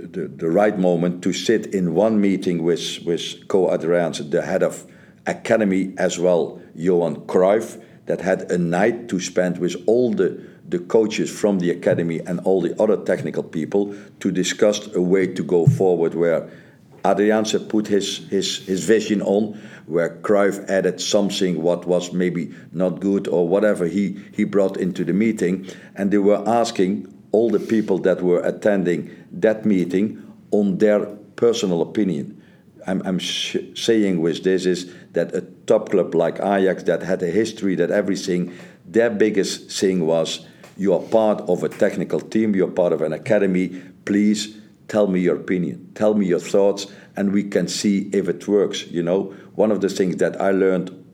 [0.00, 4.62] the, the, right moment to sit in one meeting with, with Co Adriaanse, the head
[4.62, 4.84] of
[5.26, 10.78] academy, as well, Johan Cruyff, that had a night to spend with all the, the
[10.78, 15.42] coaches from the academy and all the other technical people to discuss a way to
[15.42, 16.48] go forward where
[17.04, 23.00] Adriaanse put his, his, his vision on, where Cruyff added something what was maybe not
[23.00, 25.68] good or whatever he, he brought into the meeting.
[25.94, 31.82] And they were asking all the people that were attending that meeting on their personal
[31.82, 32.42] opinion.
[32.86, 37.30] I'm, I'm saying with this is that a top club like Ajax that had a
[37.30, 42.70] history, that everything, their biggest thing was you are part of a technical team, you're
[42.70, 44.56] part of an academy, please
[44.88, 46.86] tell me your opinion, tell me your thoughts,
[47.16, 48.86] and we can see if it works.
[48.86, 51.04] You know, one of the things that I learned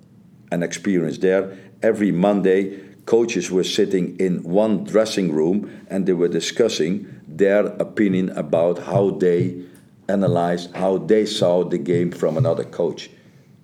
[0.50, 6.28] and experienced there every Monday, coaches were sitting in one dressing room and they were
[6.28, 9.62] discussing their opinion about how they
[10.08, 13.10] analyzed, how they saw the game from another coach.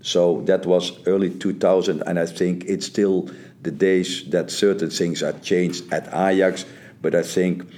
[0.00, 3.28] So that was early 2000, and I think it's still
[3.62, 6.64] the days that certain things are changed at Ajax,
[7.02, 7.68] but I think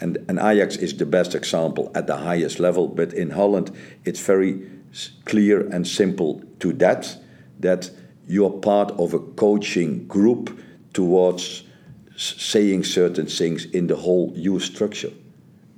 [0.00, 2.88] and, and Ajax is the best example at the highest level.
[2.88, 3.70] But in Holland,
[4.04, 4.62] it's very
[5.24, 7.16] clear and simple to that,
[7.60, 7.90] that
[8.26, 10.58] you're part of a coaching group
[10.98, 11.62] towards
[12.16, 15.12] saying certain things in the whole youth structure.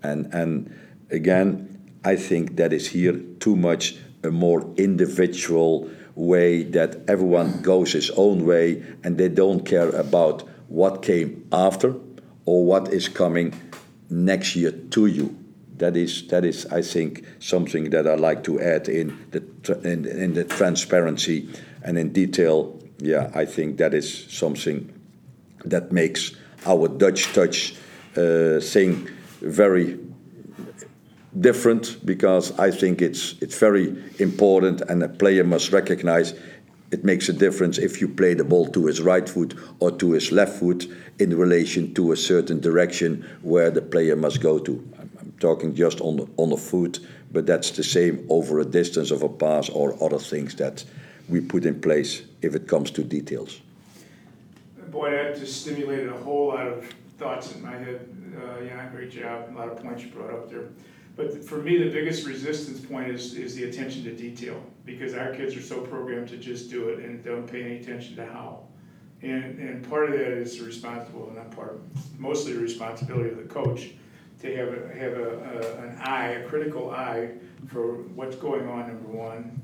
[0.03, 0.75] And, and
[1.11, 7.93] again, I think that is here too much a more individual way that everyone goes
[7.93, 11.95] his own way and they don't care about what came after
[12.47, 13.53] or what is coming
[14.09, 15.37] next year to you.
[15.77, 19.43] That is, that is, I think, something that I like to add in the
[19.85, 21.51] in, in the transparency
[21.83, 22.79] and in detail.
[22.99, 25.00] Yeah, I think that is something
[25.65, 26.35] that makes
[26.67, 27.75] our Dutch touch
[28.17, 29.09] uh, thing
[29.41, 29.99] very
[31.39, 36.35] different because I think it's it's very important and a player must recognize
[36.91, 40.13] it makes a difference if you play the ball to his right foot or to
[40.13, 44.73] his left foot in relation to a certain direction where the player must go to.
[44.99, 46.99] I'm talking just on the, on the foot,
[47.31, 50.85] but that's the same over a distance of a pass or other things that
[51.29, 53.61] we put in place if it comes to details.
[54.91, 56.85] Boy, that just stimulated a whole lot of
[57.17, 58.09] thoughts in my head.
[58.37, 59.51] Uh, yeah, great job.
[59.55, 60.69] A lot of points you brought up there.
[61.17, 65.33] But for me, the biggest resistance point is, is the attention to detail because our
[65.33, 68.65] kids are so programmed to just do it and don't pay any attention to how.
[69.23, 71.81] And, and part of that is responsible, and not part,
[72.19, 73.91] mostly the responsibility of the coach
[74.41, 77.33] to have a, have a, a, an eye, a critical eye
[77.69, 79.61] for what's going on, number one.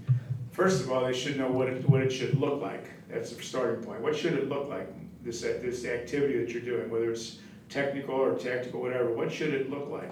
[0.52, 2.90] First of all, they should know what it, what it should look like.
[3.08, 4.02] That's the starting point.
[4.02, 4.88] What should it look like,
[5.26, 9.68] this, this activity that you're doing, whether it's technical or tactical, whatever, what should it
[9.68, 10.10] look like?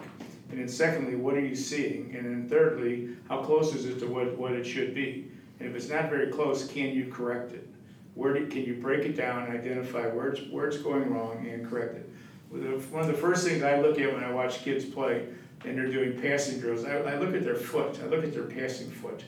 [0.50, 2.14] And then secondly, what are you seeing?
[2.16, 5.30] And then thirdly, how close is it to what, what it should be?
[5.60, 7.68] And if it's not very close, can you correct it?
[8.14, 11.46] Where do, can you break it down and identify where it's, where it's going wrong
[11.48, 12.10] and correct it?
[12.50, 15.26] One of the first things I look at when I watch kids play
[15.64, 17.98] and they're doing passing drills, I, I look at their foot.
[18.02, 19.24] I look at their passing foot.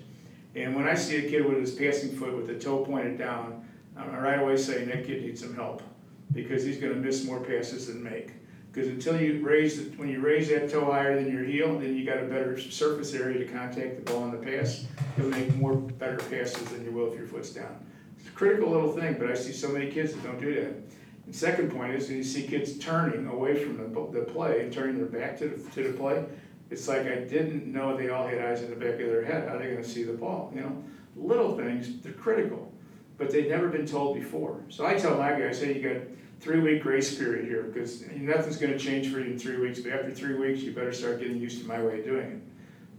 [0.55, 3.66] And when I see a kid with his passing foot with the toe pointed down,
[3.97, 5.83] I'm gonna right away say that kid needs some help
[6.33, 8.33] because he's going to miss more passes than make.
[8.73, 11.97] Because until you raise, the, when you raise that toe higher than your heel, then
[11.97, 14.85] you got a better surface area to contact the ball in the pass.
[15.17, 17.87] You'll make more better passes than you will if your foot's down.
[18.19, 20.75] It's a critical little thing, but I see so many kids that don't do that.
[21.25, 24.99] And second point is you see kids turning away from the, the play and turning
[24.99, 26.23] their back to the, to the play,
[26.71, 29.49] it's like I didn't know they all had eyes in the back of their head.
[29.49, 30.53] How are they going to see the ball?
[30.55, 32.71] You know, little things, they're critical,
[33.19, 34.61] but they've never been told before.
[34.69, 36.03] So I tell my guys, say you got
[36.41, 39.81] three week grace period here because nothing's going to change for you in three weeks.
[39.81, 42.43] But after three weeks, you better start getting used to my way of doing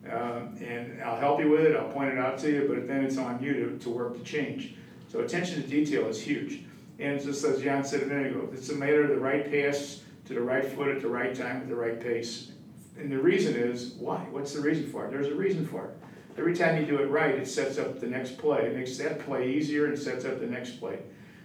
[0.06, 0.12] it.
[0.12, 3.04] Um, and I'll help you with it, I'll point it out to you, but then
[3.04, 4.76] it's on you to, to work to change.
[5.10, 6.62] So attention to detail is huge.
[7.00, 10.02] And just as John said a minute ago, it's a matter of the right pass
[10.26, 12.52] to the right foot at the right time at the right pace.
[12.98, 14.20] And the reason is why?
[14.32, 15.12] What's the reason for it?
[15.12, 15.98] There's a reason for it.
[16.38, 18.68] Every time you do it right, it sets up the next play.
[18.68, 21.00] It makes that play easier and sets up the next play.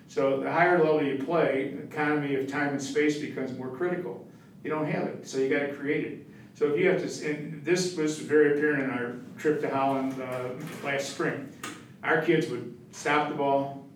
[0.09, 4.26] So the higher level you play, the economy of time and space becomes more critical.
[4.62, 6.26] You don't have it, so you got to create it.
[6.55, 10.20] So if you have to, and this was very apparent in our trip to Holland
[10.20, 10.50] uh,
[10.85, 11.48] last spring.
[12.05, 13.87] Our kids would stop the ball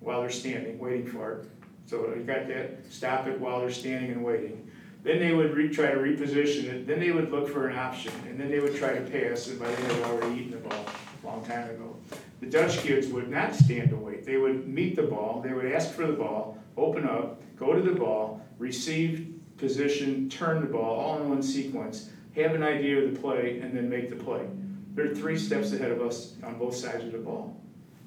[0.00, 1.48] while they're standing, waiting for it.
[1.86, 2.84] So you got that.
[2.90, 4.68] Stop it while they're standing and waiting.
[5.02, 6.86] Then they would re- try to reposition it.
[6.86, 9.48] Then they would look for an option, and then they would try to pass.
[9.48, 10.84] And by then they had already eaten the ball
[11.22, 11.96] a long time ago.
[12.40, 14.24] The Dutch kids would not stand to wait.
[14.24, 15.42] They would meet the ball.
[15.42, 20.60] They would ask for the ball, open up, go to the ball, receive position, turn
[20.60, 22.10] the ball, all in one sequence.
[22.36, 24.46] Have an idea of the play, and then make the play.
[24.94, 27.56] They're three steps ahead of us on both sides of the ball.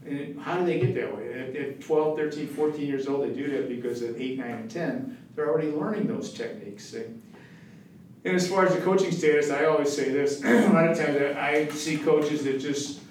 [0.05, 1.33] And how do they get that way?
[1.33, 4.71] At, at 12, 13, 14 years old, they do that because at 8, 9, and
[4.71, 6.93] 10, they're already learning those techniques.
[6.93, 7.21] And,
[8.25, 11.17] and as far as the coaching status, I always say this a lot of times
[11.17, 13.01] I, I see coaches that just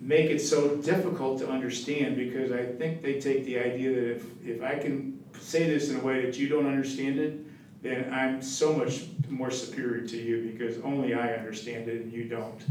[0.00, 4.24] make it so difficult to understand because I think they take the idea that if,
[4.44, 7.40] if I can say this in a way that you don't understand it,
[7.82, 12.24] then I'm so much more superior to you because only I understand it and you
[12.24, 12.62] don't.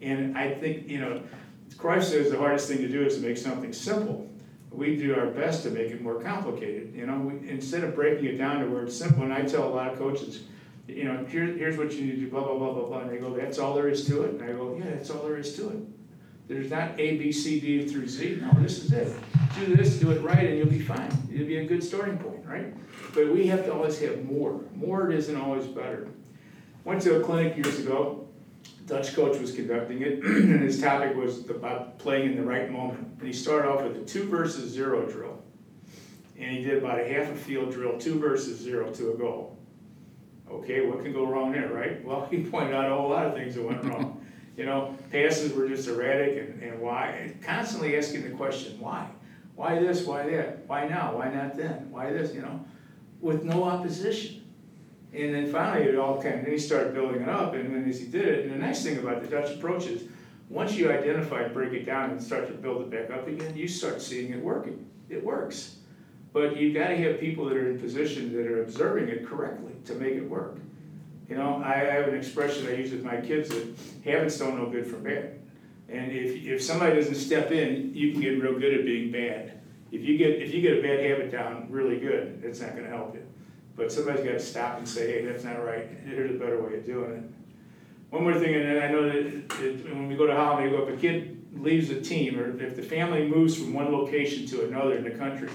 [0.00, 1.22] And I think, you know,
[1.76, 4.28] Cruyff says the hardest thing to do is to make something simple.
[4.70, 6.94] We do our best to make it more complicated.
[6.94, 9.66] You know, we, instead of breaking it down to where it's simple, and I tell
[9.66, 10.42] a lot of coaches,
[10.86, 12.98] you know, here, here's what you need to do, blah, blah, blah, blah, blah.
[13.00, 14.34] And they go, that's all there is to it.
[14.34, 15.78] And I go, yeah, that's all there is to it.
[16.48, 18.40] There's not A, B, C, D through Z.
[18.40, 19.14] No, this is it.
[19.58, 21.10] Do this, do it right, and you'll be fine.
[21.32, 22.74] It'll be a good starting point, right?
[23.14, 24.60] But we have to always have more.
[24.74, 26.08] More isn't always better.
[26.84, 28.27] Went to a clinic years ago.
[28.88, 33.06] Dutch coach was conducting it, and his topic was about playing in the right moment.
[33.18, 35.42] And he started off with a two versus zero drill.
[36.38, 39.58] And he did about a half a field drill, two versus zero to a goal.
[40.50, 42.02] Okay, what can go wrong there, right?
[42.08, 44.24] Well, he pointed out a whole lot of things that went wrong.
[44.56, 49.08] You know, passes were just erratic and, and why, and constantly asking the question, why?
[49.54, 50.66] Why this, why that?
[50.66, 51.16] Why now?
[51.16, 51.88] Why not then?
[51.92, 52.64] Why this, you know?
[53.20, 54.47] With no opposition.
[55.12, 57.98] And then finally it all kind then he started building it up and then as
[57.98, 60.02] he did it, and the nice thing about the Dutch approach is,
[60.50, 63.68] once you identify break it down and start to build it back up again, you
[63.68, 64.86] start seeing it working.
[65.08, 65.76] It works.
[66.32, 69.72] But you've got to have people that are in position that are observing it correctly
[69.86, 70.58] to make it work.
[71.28, 74.70] You know, I have an expression I use with my kids that habits don't know
[74.70, 75.38] good from bad.
[75.88, 79.60] And if, if somebody doesn't step in, you can get real good at being bad.
[79.90, 82.84] If you get if you get a bad habit down really good, it's not going
[82.84, 83.22] to help you.
[83.78, 85.88] But somebody's got to stop and say, hey, that's not right.
[86.04, 87.22] Here's a better way of doing it.
[88.10, 90.96] One more thing, and I know that, that when we go to holiday, if a
[91.00, 95.04] kid leaves a team, or if the family moves from one location to another in
[95.04, 95.48] the country,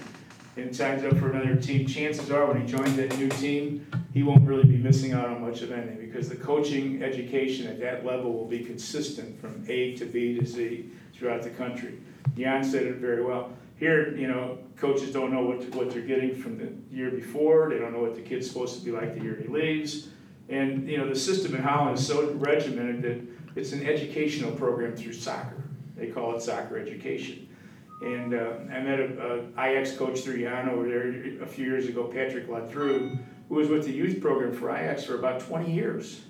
[0.56, 4.24] and signs up for another team, chances are when he joins that new team, he
[4.24, 8.06] won't really be missing out on much of anything because the coaching education at that
[8.06, 12.00] level will be consistent from A to B to Z throughout the country.
[12.38, 13.52] Jan said it very well.
[13.78, 17.70] Here, you know, coaches don't know what, what they're getting from the year before.
[17.70, 20.10] They don't know what the kid's supposed to be like the year he leaves.
[20.50, 24.96] And, you know, the system in Holland is so regimented that it's an educational program
[24.96, 25.64] through soccer.
[25.96, 27.48] They call it soccer education.
[28.02, 31.88] And uh, I met a, a Ajax coach through Jan over there a few years
[31.88, 36.22] ago, Patrick Latru, who was with the youth program for Ajax for about 20 years.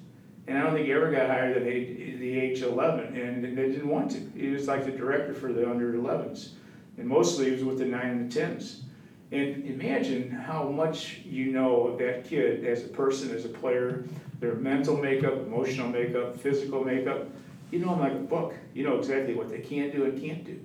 [0.45, 3.88] And I don't think he ever got higher than the age 11, and they didn't
[3.88, 4.19] want to.
[4.36, 6.49] He was like the director for the under 11s.
[6.97, 8.82] And mostly he was with the 9 and the 10s.
[9.32, 14.03] And imagine how much you know of that kid as a person, as a player,
[14.39, 17.27] their mental makeup, emotional makeup, physical makeup.
[17.71, 18.53] You know them like a book.
[18.75, 20.60] You know exactly what they can do and can't do.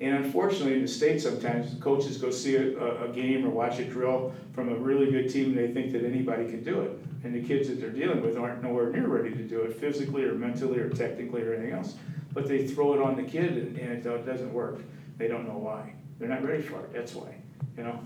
[0.00, 3.84] And unfortunately, in the States, sometimes coaches go see a, a, game or watch a
[3.84, 6.98] drill from a really good team and they think that anybody can do it.
[7.24, 10.22] And the kids that they're dealing with aren't nowhere near ready to do it physically
[10.24, 11.96] or mentally or technically or anything else.
[12.32, 14.78] But they throw it on the kid and, and uh, it doesn't work.
[15.18, 15.92] They don't know why.
[16.18, 16.92] They're not ready for it.
[16.92, 17.34] That's why.
[17.76, 18.00] You know.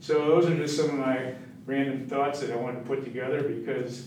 [0.00, 1.34] So those are just some of my
[1.66, 4.06] random thoughts that I wanted to put together because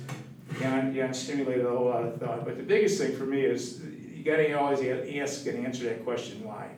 [0.59, 2.45] Jan, Jan stimulated a whole lot of thought.
[2.45, 3.81] But the biggest thing for me is
[4.15, 6.71] you got to always ask and answer that question why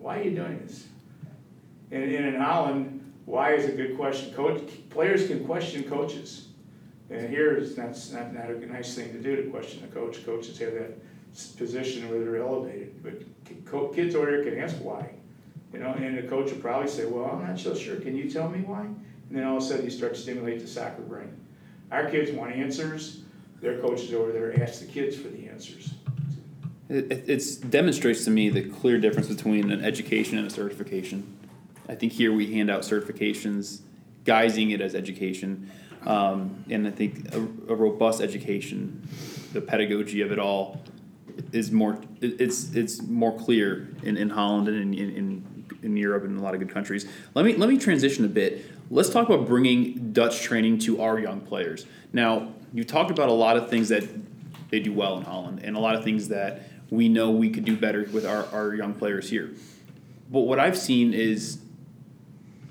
[0.00, 0.86] why are you doing this?
[1.90, 4.32] And, and in Holland, why is a good question.
[4.32, 6.48] Coach, players can question coaches.
[7.10, 10.24] And here is that's not, not a nice thing to do to question a coach.
[10.24, 10.98] Coaches have that
[11.46, 13.02] position where they're elevated.
[13.02, 15.10] But kids over here can ask why.
[15.72, 17.96] You know, and the coach will probably say, Well, I'm not so sure.
[17.96, 18.80] Can you tell me why?
[18.80, 18.96] And
[19.30, 21.36] then all of a sudden you start to stimulate the soccer brain.
[21.90, 23.22] Our kids want answers.
[23.60, 25.92] Their coaches over there ask the kids for the answers.
[26.88, 31.36] It it demonstrates to me the clear difference between an education and a certification.
[31.88, 33.80] I think here we hand out certifications,
[34.24, 35.70] guising it as education,
[36.06, 39.06] um, and I think a, a, robust education,
[39.52, 40.80] the pedagogy of it all,
[41.52, 41.98] is more.
[42.20, 46.42] It's it's more clear in, in Holland and in, in in Europe and in a
[46.42, 47.06] lot of good countries.
[47.34, 48.64] Let me let me transition a bit.
[48.90, 51.86] Let's talk about bringing Dutch training to our young players.
[52.12, 54.04] Now, you talked about a lot of things that
[54.70, 57.64] they do well in Holland, and a lot of things that we know we could
[57.64, 59.50] do better with our, our young players here.
[60.30, 61.58] But what I've seen is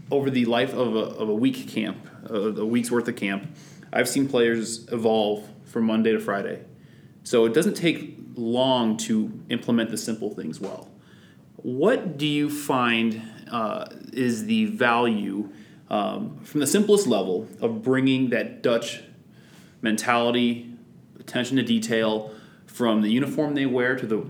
[0.09, 1.97] over the life of a, of a week camp,
[2.29, 3.47] a, a week's worth of camp,
[3.91, 6.61] I've seen players evolve from Monday to Friday.
[7.23, 10.89] So it doesn't take long to implement the simple things well.
[11.57, 13.21] What do you find
[13.51, 15.49] uh, is the value
[15.89, 19.01] um, from the simplest level of bringing that Dutch
[19.81, 20.69] mentality,
[21.19, 22.31] attention to detail,
[22.65, 24.25] from the uniform they wear to the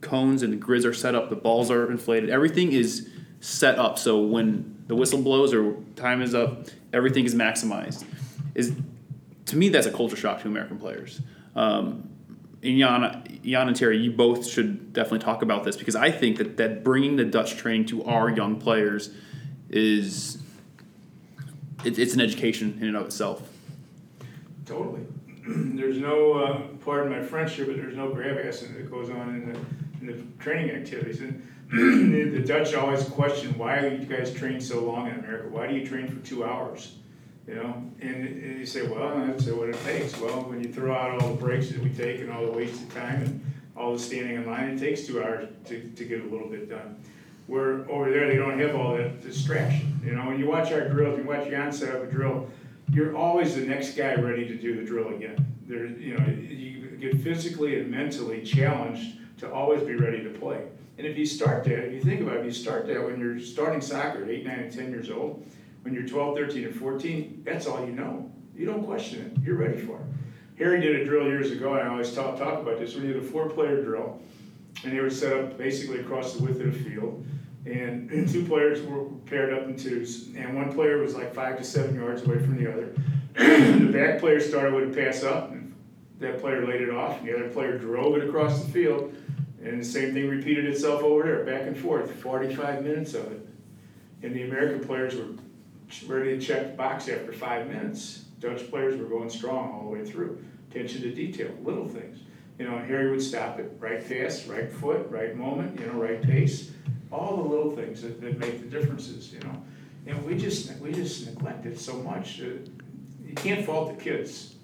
[0.00, 3.08] cones and the grids are set up, the balls are inflated, everything is
[3.40, 8.04] set up so when the whistle blows or time is up, everything is maximized.
[8.54, 8.74] Is
[9.46, 11.20] to me that's a culture shock to American players.
[11.56, 12.09] Um,
[12.62, 16.84] Jan and Terry, you both should definitely talk about this because I think that, that
[16.84, 19.10] bringing the Dutch training to our young players
[19.70, 20.42] is
[21.84, 23.48] it, it's an education in and of itself.
[24.66, 25.06] Totally.
[25.46, 29.52] there's no, uh, pardon my French here, but there's no assing that goes on in
[29.52, 29.58] the,
[30.00, 31.20] in the training activities.
[31.20, 35.48] And the, the Dutch always question, why you guys train so long in America?
[35.48, 36.96] Why do you train for two hours?
[37.50, 40.16] You know, and, and you say, well, that's what it takes.
[40.20, 42.88] Well, when you throw out all the breaks that we take and all the wasted
[42.92, 46.28] time and all the standing in line, it takes two hours to, to get a
[46.28, 46.96] little bit done.
[47.48, 50.00] Where over there, they don't have all that distraction.
[50.04, 52.48] You know, when you watch our drills, you watch Jan set up a drill,
[52.92, 55.44] you're always the next guy ready to do the drill again.
[55.66, 60.62] There, you know, you get physically and mentally challenged to always be ready to play.
[60.98, 63.18] And if you start that, if you think about it, if you start that when
[63.18, 65.44] you're starting soccer at 8, 9, and 10 years old,
[65.82, 68.30] when you're 12, 13, and 14, that's all you know.
[68.54, 69.42] You don't question it.
[69.42, 70.06] You're ready for it.
[70.58, 72.94] Harry did a drill years ago, and I always talk, talk about this.
[72.94, 74.20] We did a four-player drill,
[74.84, 77.24] and they were set up basically across the width of the field.
[77.64, 81.64] And two players were paired up in twos, and one player was like five to
[81.64, 82.92] seven yards away from the other.
[83.34, 85.74] the back player started with a pass up, and
[86.18, 89.14] that player laid it off, and the other player drove it across the field,
[89.64, 93.46] and the same thing repeated itself over there, back and forth, 45 minutes of it.
[94.22, 95.28] And the American players were
[96.06, 98.24] ready to check the box after five minutes.
[98.38, 100.42] Dutch players were going strong all the way through.
[100.70, 102.20] Attention to detail, little things.
[102.58, 106.22] You know, Harry would stop it, right pass, right foot, right moment, you know, right
[106.22, 106.70] pace.
[107.10, 109.62] All the little things that, that make the differences, you know.
[110.06, 112.38] And we just we just neglect it so much.
[112.38, 112.64] You
[113.34, 114.54] can't fault the kids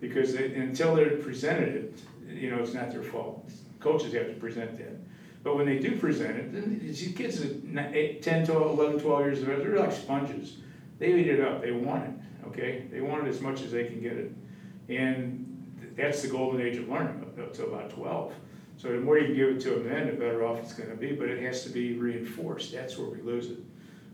[0.00, 3.50] because they, until they're presented it, you know, it's not their fault.
[3.80, 4.96] Coaches have to present that.
[5.48, 9.40] But when they do present it, then these kids at 10, 12, 11, 12 years
[9.40, 10.58] of age, they're like sponges.
[10.98, 11.62] They eat it up.
[11.62, 12.84] They want it, okay?
[12.92, 14.30] They want it as much as they can get it.
[14.90, 18.34] And that's the golden age of learning, up to about 12.
[18.76, 20.96] So the more you give it to them then, the better off it's going to
[20.96, 21.12] be.
[21.12, 22.70] But it has to be reinforced.
[22.72, 23.56] That's where we lose it.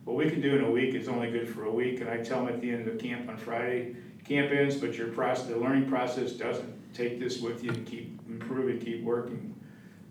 [0.04, 2.00] What we can do in a week is only good for a week.
[2.00, 4.96] And I tell them at the end of the camp on Friday, camp ends, but
[4.96, 6.94] your process, the learning process doesn't.
[6.94, 9.53] Take this with you and keep improving, keep working.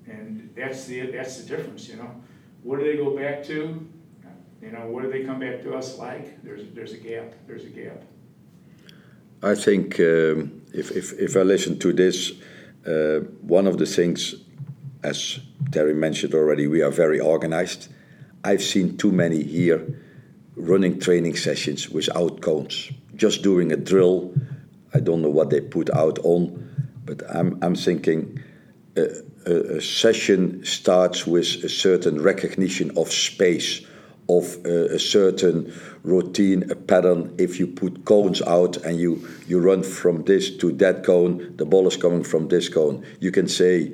[0.08, 2.22] And that's the, that's the difference, you know.
[2.64, 3.88] What do they go back to?
[4.62, 6.42] You know, what do they come back to us like?
[6.42, 7.34] There's, there's a gap.
[7.48, 8.02] There's a gap.
[9.42, 12.32] I think um, if, if, if I listen to this,
[12.88, 14.36] uh, one of the things,
[15.04, 15.40] as
[15.72, 17.90] Terry mentioned already, we are very organized.
[18.46, 20.02] I've seen too many here
[20.56, 24.34] running training sessions without cones, just doing a drill.
[24.94, 26.70] I don't know what they put out on,
[27.04, 28.42] but I'm, I'm thinking
[28.96, 29.04] uh,
[29.46, 33.86] a, a, session starts with a certain recognition of space,
[34.30, 35.74] of a, a, certain
[36.04, 37.34] routine, a pattern.
[37.38, 41.66] If you put cones out and you, you run from this to that cone, the
[41.66, 43.06] ball is coming from this cone.
[43.20, 43.94] You can say,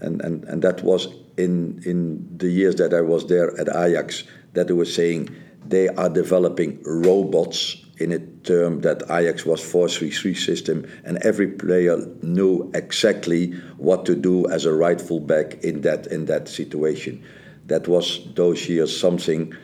[0.00, 4.24] and, and, and that was in, in the years that I was there at Ajax,
[4.52, 5.34] that they were saying
[5.66, 11.96] they are developing robots in a term that Ajax was 4-3-3 system, and every player
[12.22, 17.24] knew exactly what to do as a right full back in that in that situation.
[17.66, 19.54] That was those years something,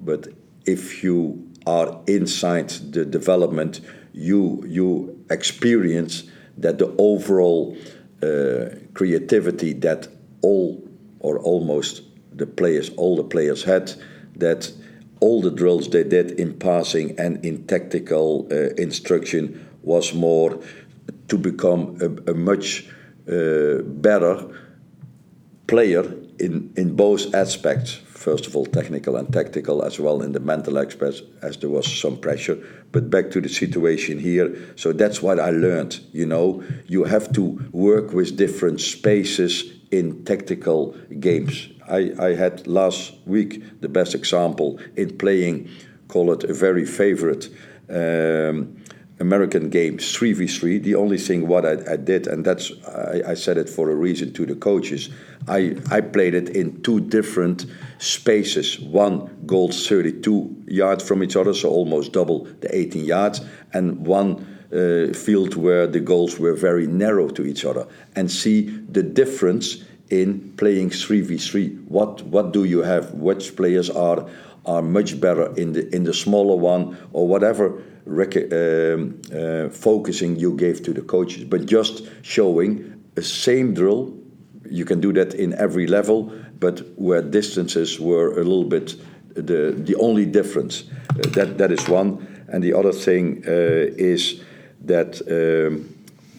[0.00, 0.28] but
[0.66, 3.80] if you are inside the development,
[4.12, 6.24] you you experience
[6.58, 7.76] that the overall
[8.22, 10.08] uh, creativity that
[10.42, 10.86] all
[11.20, 13.92] or almost the players, all the players had,
[14.36, 14.72] that
[15.20, 20.60] all the drills they did in passing and in tactical uh, instruction was more
[21.28, 22.88] to become a, a much
[23.30, 24.48] uh, better
[25.66, 26.02] player
[26.38, 27.94] in, in both aspects.
[27.94, 31.86] First of all, technical and tactical, as well in the mental aspects, as there was
[31.86, 32.58] some pressure.
[32.92, 34.74] But back to the situation here.
[34.76, 36.00] So that's what I learned.
[36.12, 41.68] You know, you have to work with different spaces in tactical games.
[41.88, 45.68] I, I had last week the best example in playing,
[46.08, 47.48] call it a very favorite
[47.88, 48.76] um,
[49.20, 50.82] American game, 3v3.
[50.82, 53.94] The only thing what I, I did, and that's, I, I, said it for a
[53.94, 55.10] reason to the coaches,
[55.46, 57.66] I, I played it in two different
[57.98, 58.80] spaces.
[58.80, 63.42] One goal 32 yards from each other, so almost double the 18 yards,
[63.74, 68.70] and one uh, field where the goals were very narrow to each other and see
[68.92, 73.14] the difference in playing 3v3 what what do you have?
[73.14, 74.26] Which players are
[74.66, 80.54] are much better in the in the smaller one or whatever um, uh, focusing you
[80.56, 84.12] gave to the coaches but just showing a same drill.
[84.68, 88.96] You can do that in every level but where distances were a little bit
[89.34, 90.84] the the only difference.
[91.10, 92.26] Uh, that that is one.
[92.52, 94.42] And the other thing uh, is
[94.82, 95.88] that um,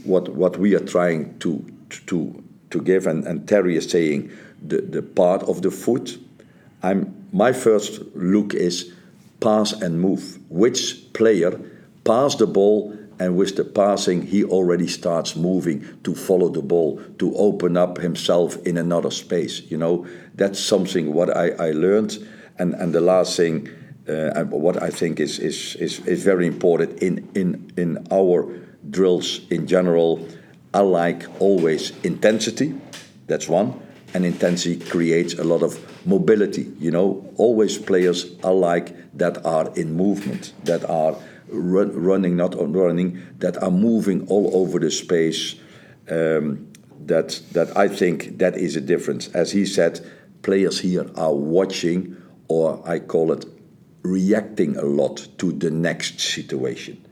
[0.04, 1.66] what what we are trying to
[2.08, 4.32] to to give, and, and Terry is saying
[4.66, 6.18] the, the part of the foot.
[6.84, 8.94] I'm my first look is
[9.40, 10.40] pass and move.
[10.50, 11.60] Which player
[12.04, 17.00] pass the ball and with the passing he already starts moving to follow the ball
[17.20, 22.18] to open up himself in another space you know that's something what i, I learned
[22.58, 23.70] and and the last thing
[24.08, 29.42] uh, what I think is, is, is, is very important in, in, in our drills
[29.50, 30.28] in general.
[30.74, 32.74] I like always intensity,
[33.28, 33.80] that's one,
[34.14, 36.72] and intensity creates a lot of mobility.
[36.80, 41.16] You know, always players are like that are in movement, that are
[41.50, 45.56] run, running, not running, that are moving all over the space.
[46.10, 46.68] Um,
[47.06, 49.28] that that I think that is a difference.
[49.30, 50.00] As he said,
[50.42, 52.16] players here are watching,
[52.48, 53.46] or I call it
[54.04, 57.06] reacting a lot to the next situation.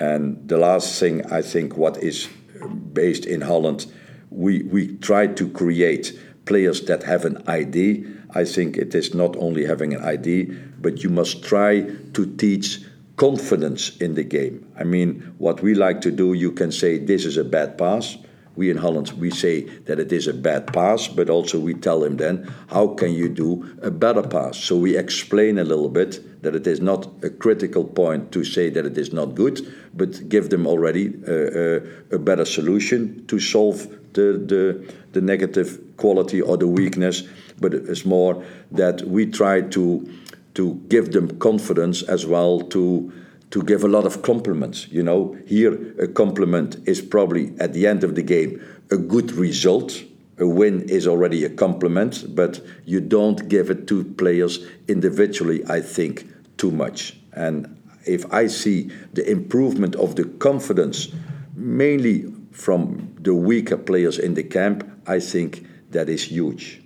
[0.00, 2.28] And the last thing I think, what is
[2.60, 3.86] um, based in Holland,
[4.30, 8.06] we, we try to create players that have an ID.
[8.34, 10.44] I think it is not only having an ID,
[10.80, 11.82] but you must try
[12.14, 12.80] to teach
[13.16, 14.66] confidence in the game.
[14.76, 18.16] I mean, what we like to do, you can say this is a bad pass
[18.56, 22.04] we in Holland we say that it is a bad pass, but also we tell
[22.04, 24.58] him then how can you do a better pass.
[24.58, 28.68] So we explain a little bit that it is not a critical point to say
[28.70, 29.60] that it is not good,
[29.94, 35.78] but give them already a, a, a better solution to solve the, the the negative
[35.96, 37.22] quality or the weakness.
[37.60, 40.08] But it's more that we try to
[40.54, 43.12] to give them confidence as well to
[43.52, 44.88] to give a lot of compliments.
[44.90, 49.30] You know, here a compliment is probably at the end of the game a good
[49.32, 50.02] result.
[50.38, 55.80] A win is already a compliment, but you don't give it to players individually, I
[55.80, 56.26] think,
[56.56, 57.18] too much.
[57.34, 61.08] And if I see the improvement of the confidence,
[61.54, 66.82] mainly from the weaker players in the camp, I think that is huge.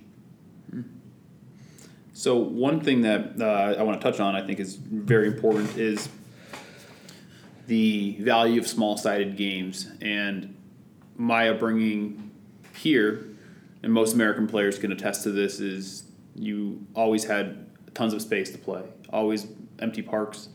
[2.13, 5.77] So one thing that uh, I want to touch on, I think, is very important
[5.77, 6.09] is
[7.67, 9.87] the value of small sided games.
[10.01, 10.55] And
[11.15, 12.31] my upbringing
[12.75, 13.25] here,
[13.83, 16.03] and most American players can attest to this, is
[16.35, 19.47] you always had tons of space to play, always
[19.79, 20.49] empty parks,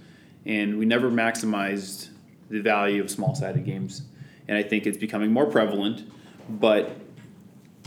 [0.44, 2.08] and we never maximized
[2.50, 4.02] the value of small sided games.
[4.48, 6.10] And I think it's becoming more prevalent,
[6.48, 6.96] but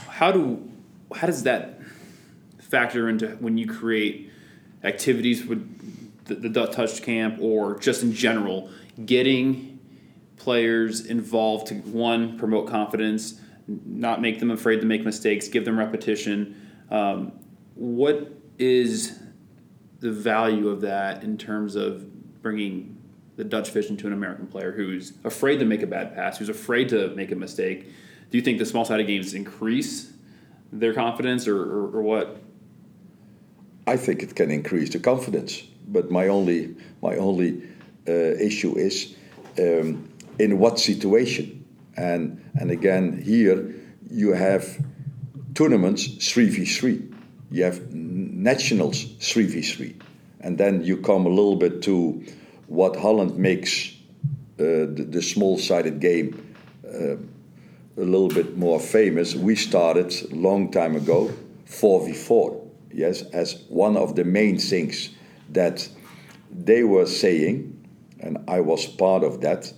[0.08, 0.72] how do
[1.14, 1.80] how does that
[2.60, 4.32] factor into when you create
[4.84, 8.70] activities with the, the Dutch camp or just in general
[9.04, 9.80] getting
[10.38, 15.78] players involved to one promote confidence, not make them afraid to make mistakes, give them
[15.78, 16.56] repetition.
[16.92, 17.32] Um,
[17.74, 19.20] what is
[20.00, 22.96] the value of that in terms of bringing
[23.38, 26.50] the Dutch vision to an American player who's afraid to make a bad pass, who's
[26.50, 27.92] afraid to make a mistake?
[28.30, 30.14] Do you think the small sided games increase
[30.72, 32.42] their confidence or, or, or what?
[33.88, 37.62] I think it can increase the confidence, but my only my only
[38.08, 39.16] issue is
[39.58, 41.66] um, in what situation.
[41.98, 43.74] And, and again, here
[44.10, 44.84] you have
[45.54, 47.14] tournaments 3v3,
[47.52, 50.02] you have nationals 3v3.
[50.42, 52.24] And then you come a little bit to
[52.68, 53.92] what Holland makes
[54.60, 57.16] uh, the, the small sided game uh,
[57.98, 59.36] a little bit more famous.
[59.36, 61.32] We started long time ago
[61.68, 65.10] 4v4, yes, as one of the main things
[65.50, 65.88] that
[66.52, 67.75] they were saying
[68.26, 69.72] and I was part of that.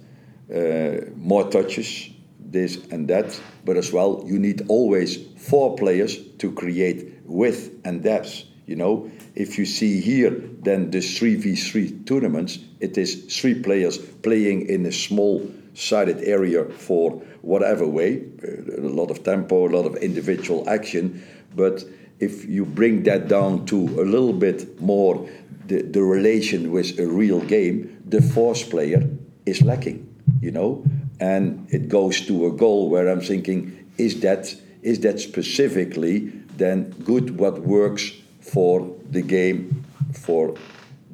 [0.50, 6.52] Uh, more touches, this and that, but as well, you need always four players to
[6.54, 8.43] create width and depth.
[8.66, 10.32] You know, if you see here,
[10.62, 17.12] then the 3v3 tournaments, it is three players playing in a small sided area for
[17.41, 21.24] whatever way, uh, a lot of tempo, a lot of individual action.
[21.56, 21.84] But
[22.20, 25.30] if you bring that down to a little bit more
[25.68, 29.10] the, the relation with a real game, the fourth player
[29.45, 30.08] is lacking,
[30.41, 30.84] you know,
[31.20, 36.91] and it goes to a goal where I'm thinking, is that is that specifically then
[37.03, 39.84] good what works for the game,
[40.14, 40.55] for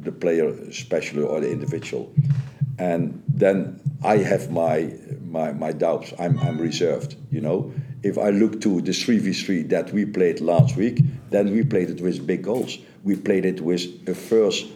[0.02, 2.14] the player especially or the individual,
[2.78, 4.94] and then I have my
[5.34, 6.14] my, my doubts.
[6.20, 7.74] I'm, I'm reserved, you know.
[8.04, 11.00] If I look to the 3v3 that we played last week,
[11.32, 12.78] then we played it with big goals.
[13.04, 14.68] We played it with a first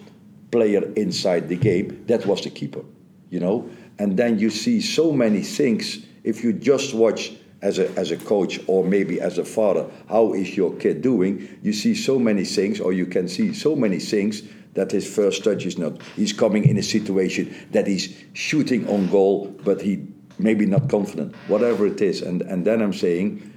[0.51, 2.03] player inside the game.
[2.07, 2.83] That was the keeper,
[3.29, 3.69] you know.
[3.99, 6.05] And then you see so many things.
[6.23, 10.33] If you just watch as a, as a coach or maybe as a father, how
[10.33, 11.59] is your kid doing?
[11.63, 14.43] You see so many things, or you can see so many things
[14.73, 15.99] that his first touch is not.
[16.15, 20.05] He's coming in a situation that he's shooting on goal, but he
[20.37, 22.21] maybe not confident, whatever it is.
[22.21, 23.53] And, and then I'm saying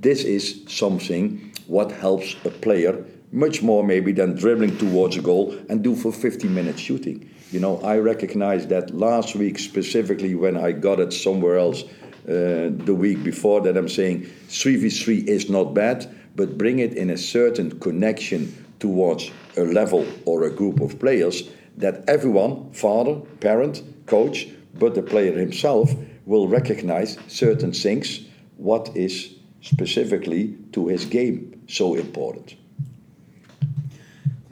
[0.00, 5.56] this is something what helps a player much more maybe than dribbling towards a goal
[5.68, 7.28] and do for 50 minutes shooting.
[7.50, 11.82] You know, I recognize that last week specifically when I got it somewhere else
[12.28, 17.10] uh, the week before that I'm saying 3v3 is not bad, but bring it in
[17.10, 23.82] a certain connection towards a level or a group of players that everyone, father, parent,
[24.06, 25.92] coach, but the player himself
[26.26, 28.20] will recognize certain things,
[28.56, 32.56] what is specifically to his game so important.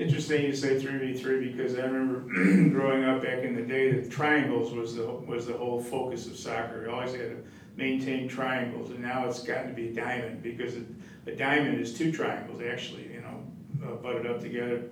[0.00, 2.20] Interesting you say three v three because I remember
[2.70, 6.38] growing up back in the day that triangles was the was the whole focus of
[6.38, 6.86] soccer.
[6.86, 7.44] You always had to
[7.76, 10.76] maintain triangles, and now it's gotten to be a diamond because
[11.26, 13.44] a diamond is two triangles actually, you know,
[13.86, 14.84] uh, butted up together.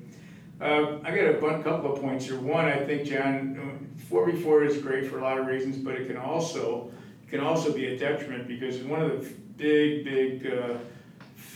[0.60, 2.38] Uh, I got a couple of points here.
[2.38, 5.94] One, I think John, four v four is great for a lot of reasons, but
[5.94, 6.92] it can also
[7.30, 10.74] can also be a detriment because one of the big big uh,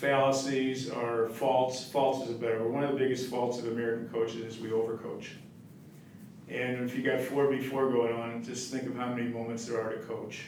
[0.03, 4.09] fallacies or faults, faults is a better word, one of the biggest faults of American
[4.09, 5.29] coaches is we overcoach.
[6.49, 9.93] And if you got 4v4 going on, just think of how many moments there are
[9.93, 10.43] to coach.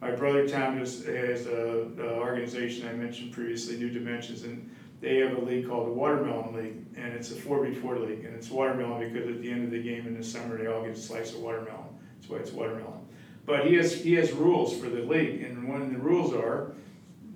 [0.00, 4.68] My brother Tom has, has uh, an organization I mentioned previously, New Dimensions, and
[5.00, 8.24] they have a league called the Watermelon League, and it's a 4v4 league.
[8.24, 10.82] And it's watermelon because at the end of the game in the summer, they all
[10.82, 11.96] get a slice of watermelon.
[12.16, 13.06] That's why it's watermelon.
[13.46, 16.72] But he has, he has rules for the league, and one of the rules are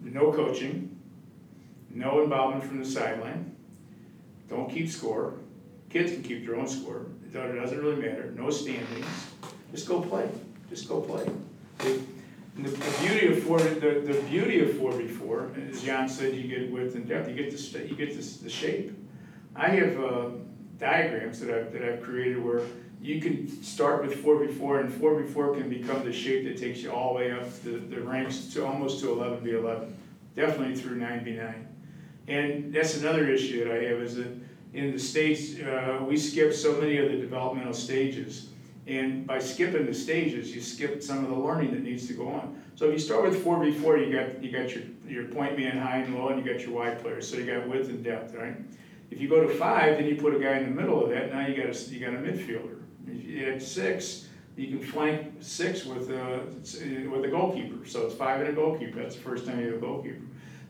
[0.03, 0.92] no coaching,
[1.95, 3.55] no involvement from the sideline.
[4.49, 5.35] Don't keep score.
[5.91, 7.07] Kids can keep their own score.
[7.25, 8.33] It doesn't really matter.
[8.37, 9.07] No standings.
[9.71, 10.29] Just go play.
[10.69, 11.27] Just go play.
[11.79, 16.49] The, the, beauty of four, the, the beauty of four four, as Jan said, you
[16.49, 17.29] get width and depth.
[17.29, 18.93] You get the you get the, the shape.
[19.57, 20.31] I have uh,
[20.79, 22.63] diagrams that I've that I've created where
[23.01, 26.81] you can start with four four, and four four can become the shape that takes
[26.81, 29.97] you all the way up the, the ranks to almost to eleven v eleven,
[30.37, 31.72] definitely through nine v nine.
[32.29, 34.29] And that's another issue that I have is that
[34.75, 38.49] in the States, uh, we skip so many of the developmental stages.
[38.87, 42.29] And by skipping the stages, you skip some of the learning that needs to go
[42.29, 42.63] on.
[42.75, 45.99] So if you start with 4v4, you got, you got your, your point man high
[45.99, 47.29] and low, and you got your wide players.
[47.29, 48.57] So you got width and depth, right?
[49.11, 51.33] If you go to five, then you put a guy in the middle of that.
[51.33, 52.79] Now you got a, you got a midfielder.
[53.07, 56.39] If you add six, you can flank six with a, uh,
[57.11, 57.87] with a goalkeeper.
[57.87, 59.03] So it's five and a goalkeeper.
[59.03, 60.23] That's the first time you have a goalkeeper.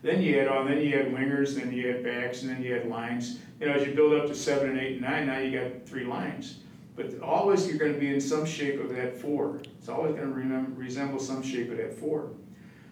[0.03, 2.73] Then you had on, then you had wingers, then you had backs, and then you
[2.73, 3.39] had lines.
[3.59, 5.87] You know, as you build up to seven and eight and nine, now you got
[5.87, 6.59] three lines.
[6.97, 9.61] But always you're going to be in some shape of that four.
[9.79, 12.31] It's always going to resemble some shape of that four.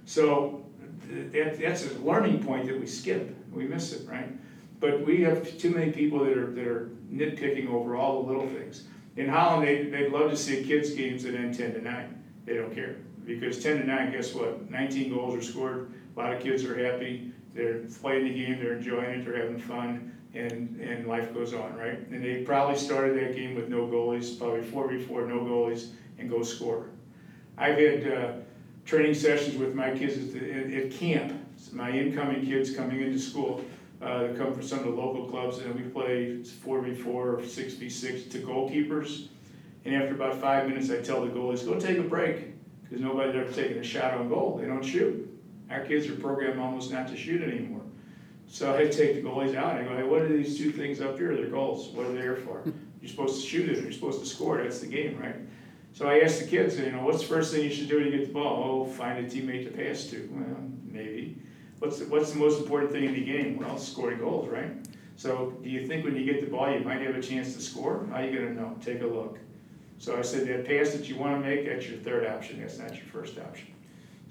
[0.05, 0.65] So
[1.09, 3.35] that, that's a learning point that we skip.
[3.51, 4.29] We miss it, right?
[4.79, 8.47] But we have too many people that are that are nitpicking over all the little
[8.47, 8.85] things.
[9.17, 12.23] In Holland, they, they'd love to see kids' games that end 10 to 9.
[12.45, 12.95] They don't care.
[13.25, 14.71] Because 10 to 9, guess what?
[14.71, 17.31] 19 goals are scored a lot of kids are happy.
[17.53, 18.59] They're playing the game.
[18.59, 19.25] They're enjoying it.
[19.25, 21.97] They're having fun, and and life goes on, right?
[22.09, 26.29] And they probably started that game with no goalies, probably four before no goalies, and
[26.29, 26.87] go score.
[27.57, 28.31] I've had uh,
[28.85, 31.33] training sessions with my kids at, the, at, camp.
[31.71, 33.63] my incoming kids coming into school.
[34.01, 38.39] Uh, come from some of the local clubs, and we play 4v4 or 6v6 to
[38.39, 39.27] goalkeepers.
[39.85, 43.35] And after about five minutes, I tell the goalies, go take a break, because nobody's
[43.35, 44.57] ever taken a shot on goal.
[44.59, 45.30] They don't shoot.
[45.71, 47.81] Our kids are programmed almost not to shoot anymore.
[48.47, 50.99] So I take the goalies out and I go, hey, what are these two things
[50.99, 51.35] up here?
[51.35, 51.87] They're goals.
[51.89, 52.61] What are they here for?
[53.01, 53.81] You're supposed to shoot it.
[53.81, 54.61] You're supposed to score.
[54.61, 55.35] That's the game, right?
[55.93, 58.05] So I asked the kids, you know, what's the first thing you should do when
[58.05, 58.83] you get the ball?
[58.83, 60.29] Oh, find a teammate to pass to.
[60.31, 61.37] Well, maybe.
[61.79, 63.57] What's the, what's the most important thing in the game?
[63.57, 64.71] Well, scoring goals, right?
[65.15, 67.61] So do you think when you get the ball you might have a chance to
[67.61, 68.05] score?
[68.09, 68.77] How are you going to know?
[68.81, 69.39] Take a look.
[69.97, 72.59] So I said that pass that you want to make, that's your third option.
[72.59, 73.67] That's not your first option.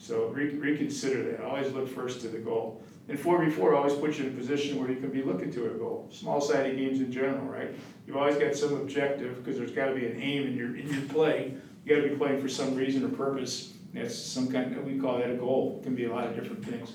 [0.00, 1.44] So re- reconsider that.
[1.44, 2.82] Always look first to the goal.
[3.08, 5.70] And 4v4 always puts you in a position where you can be looking to a
[5.70, 6.08] goal.
[6.10, 7.74] Small sided games in general, right?
[8.06, 10.88] You've always got some objective because there's got to be an aim in your in
[10.88, 11.54] your play.
[11.84, 13.74] You got to be playing for some reason or purpose.
[13.92, 15.78] That's some kind of, we call that a goal.
[15.80, 16.92] It can be a lot of different things.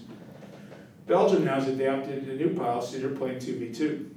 [1.06, 3.00] Belgium now has adapted a new policy.
[3.00, 3.82] They're playing 2v2.
[3.82, 4.15] And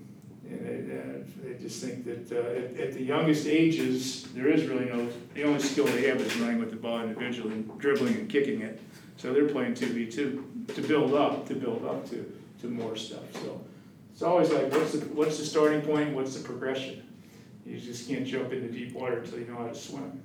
[0.60, 4.86] They, uh, they just think that uh, at, at the youngest ages, there is really
[4.86, 8.62] no, the only skill they have is running with the ball individually, dribbling and kicking
[8.62, 8.80] it.
[9.16, 10.44] So they're playing two v two
[10.74, 13.24] to build up, to build up to, to more stuff.
[13.34, 13.60] So
[14.12, 16.14] it's always like, what's the, what's the starting point?
[16.14, 17.02] What's the progression?
[17.66, 20.22] You just can't jump into deep water until you know how to swim.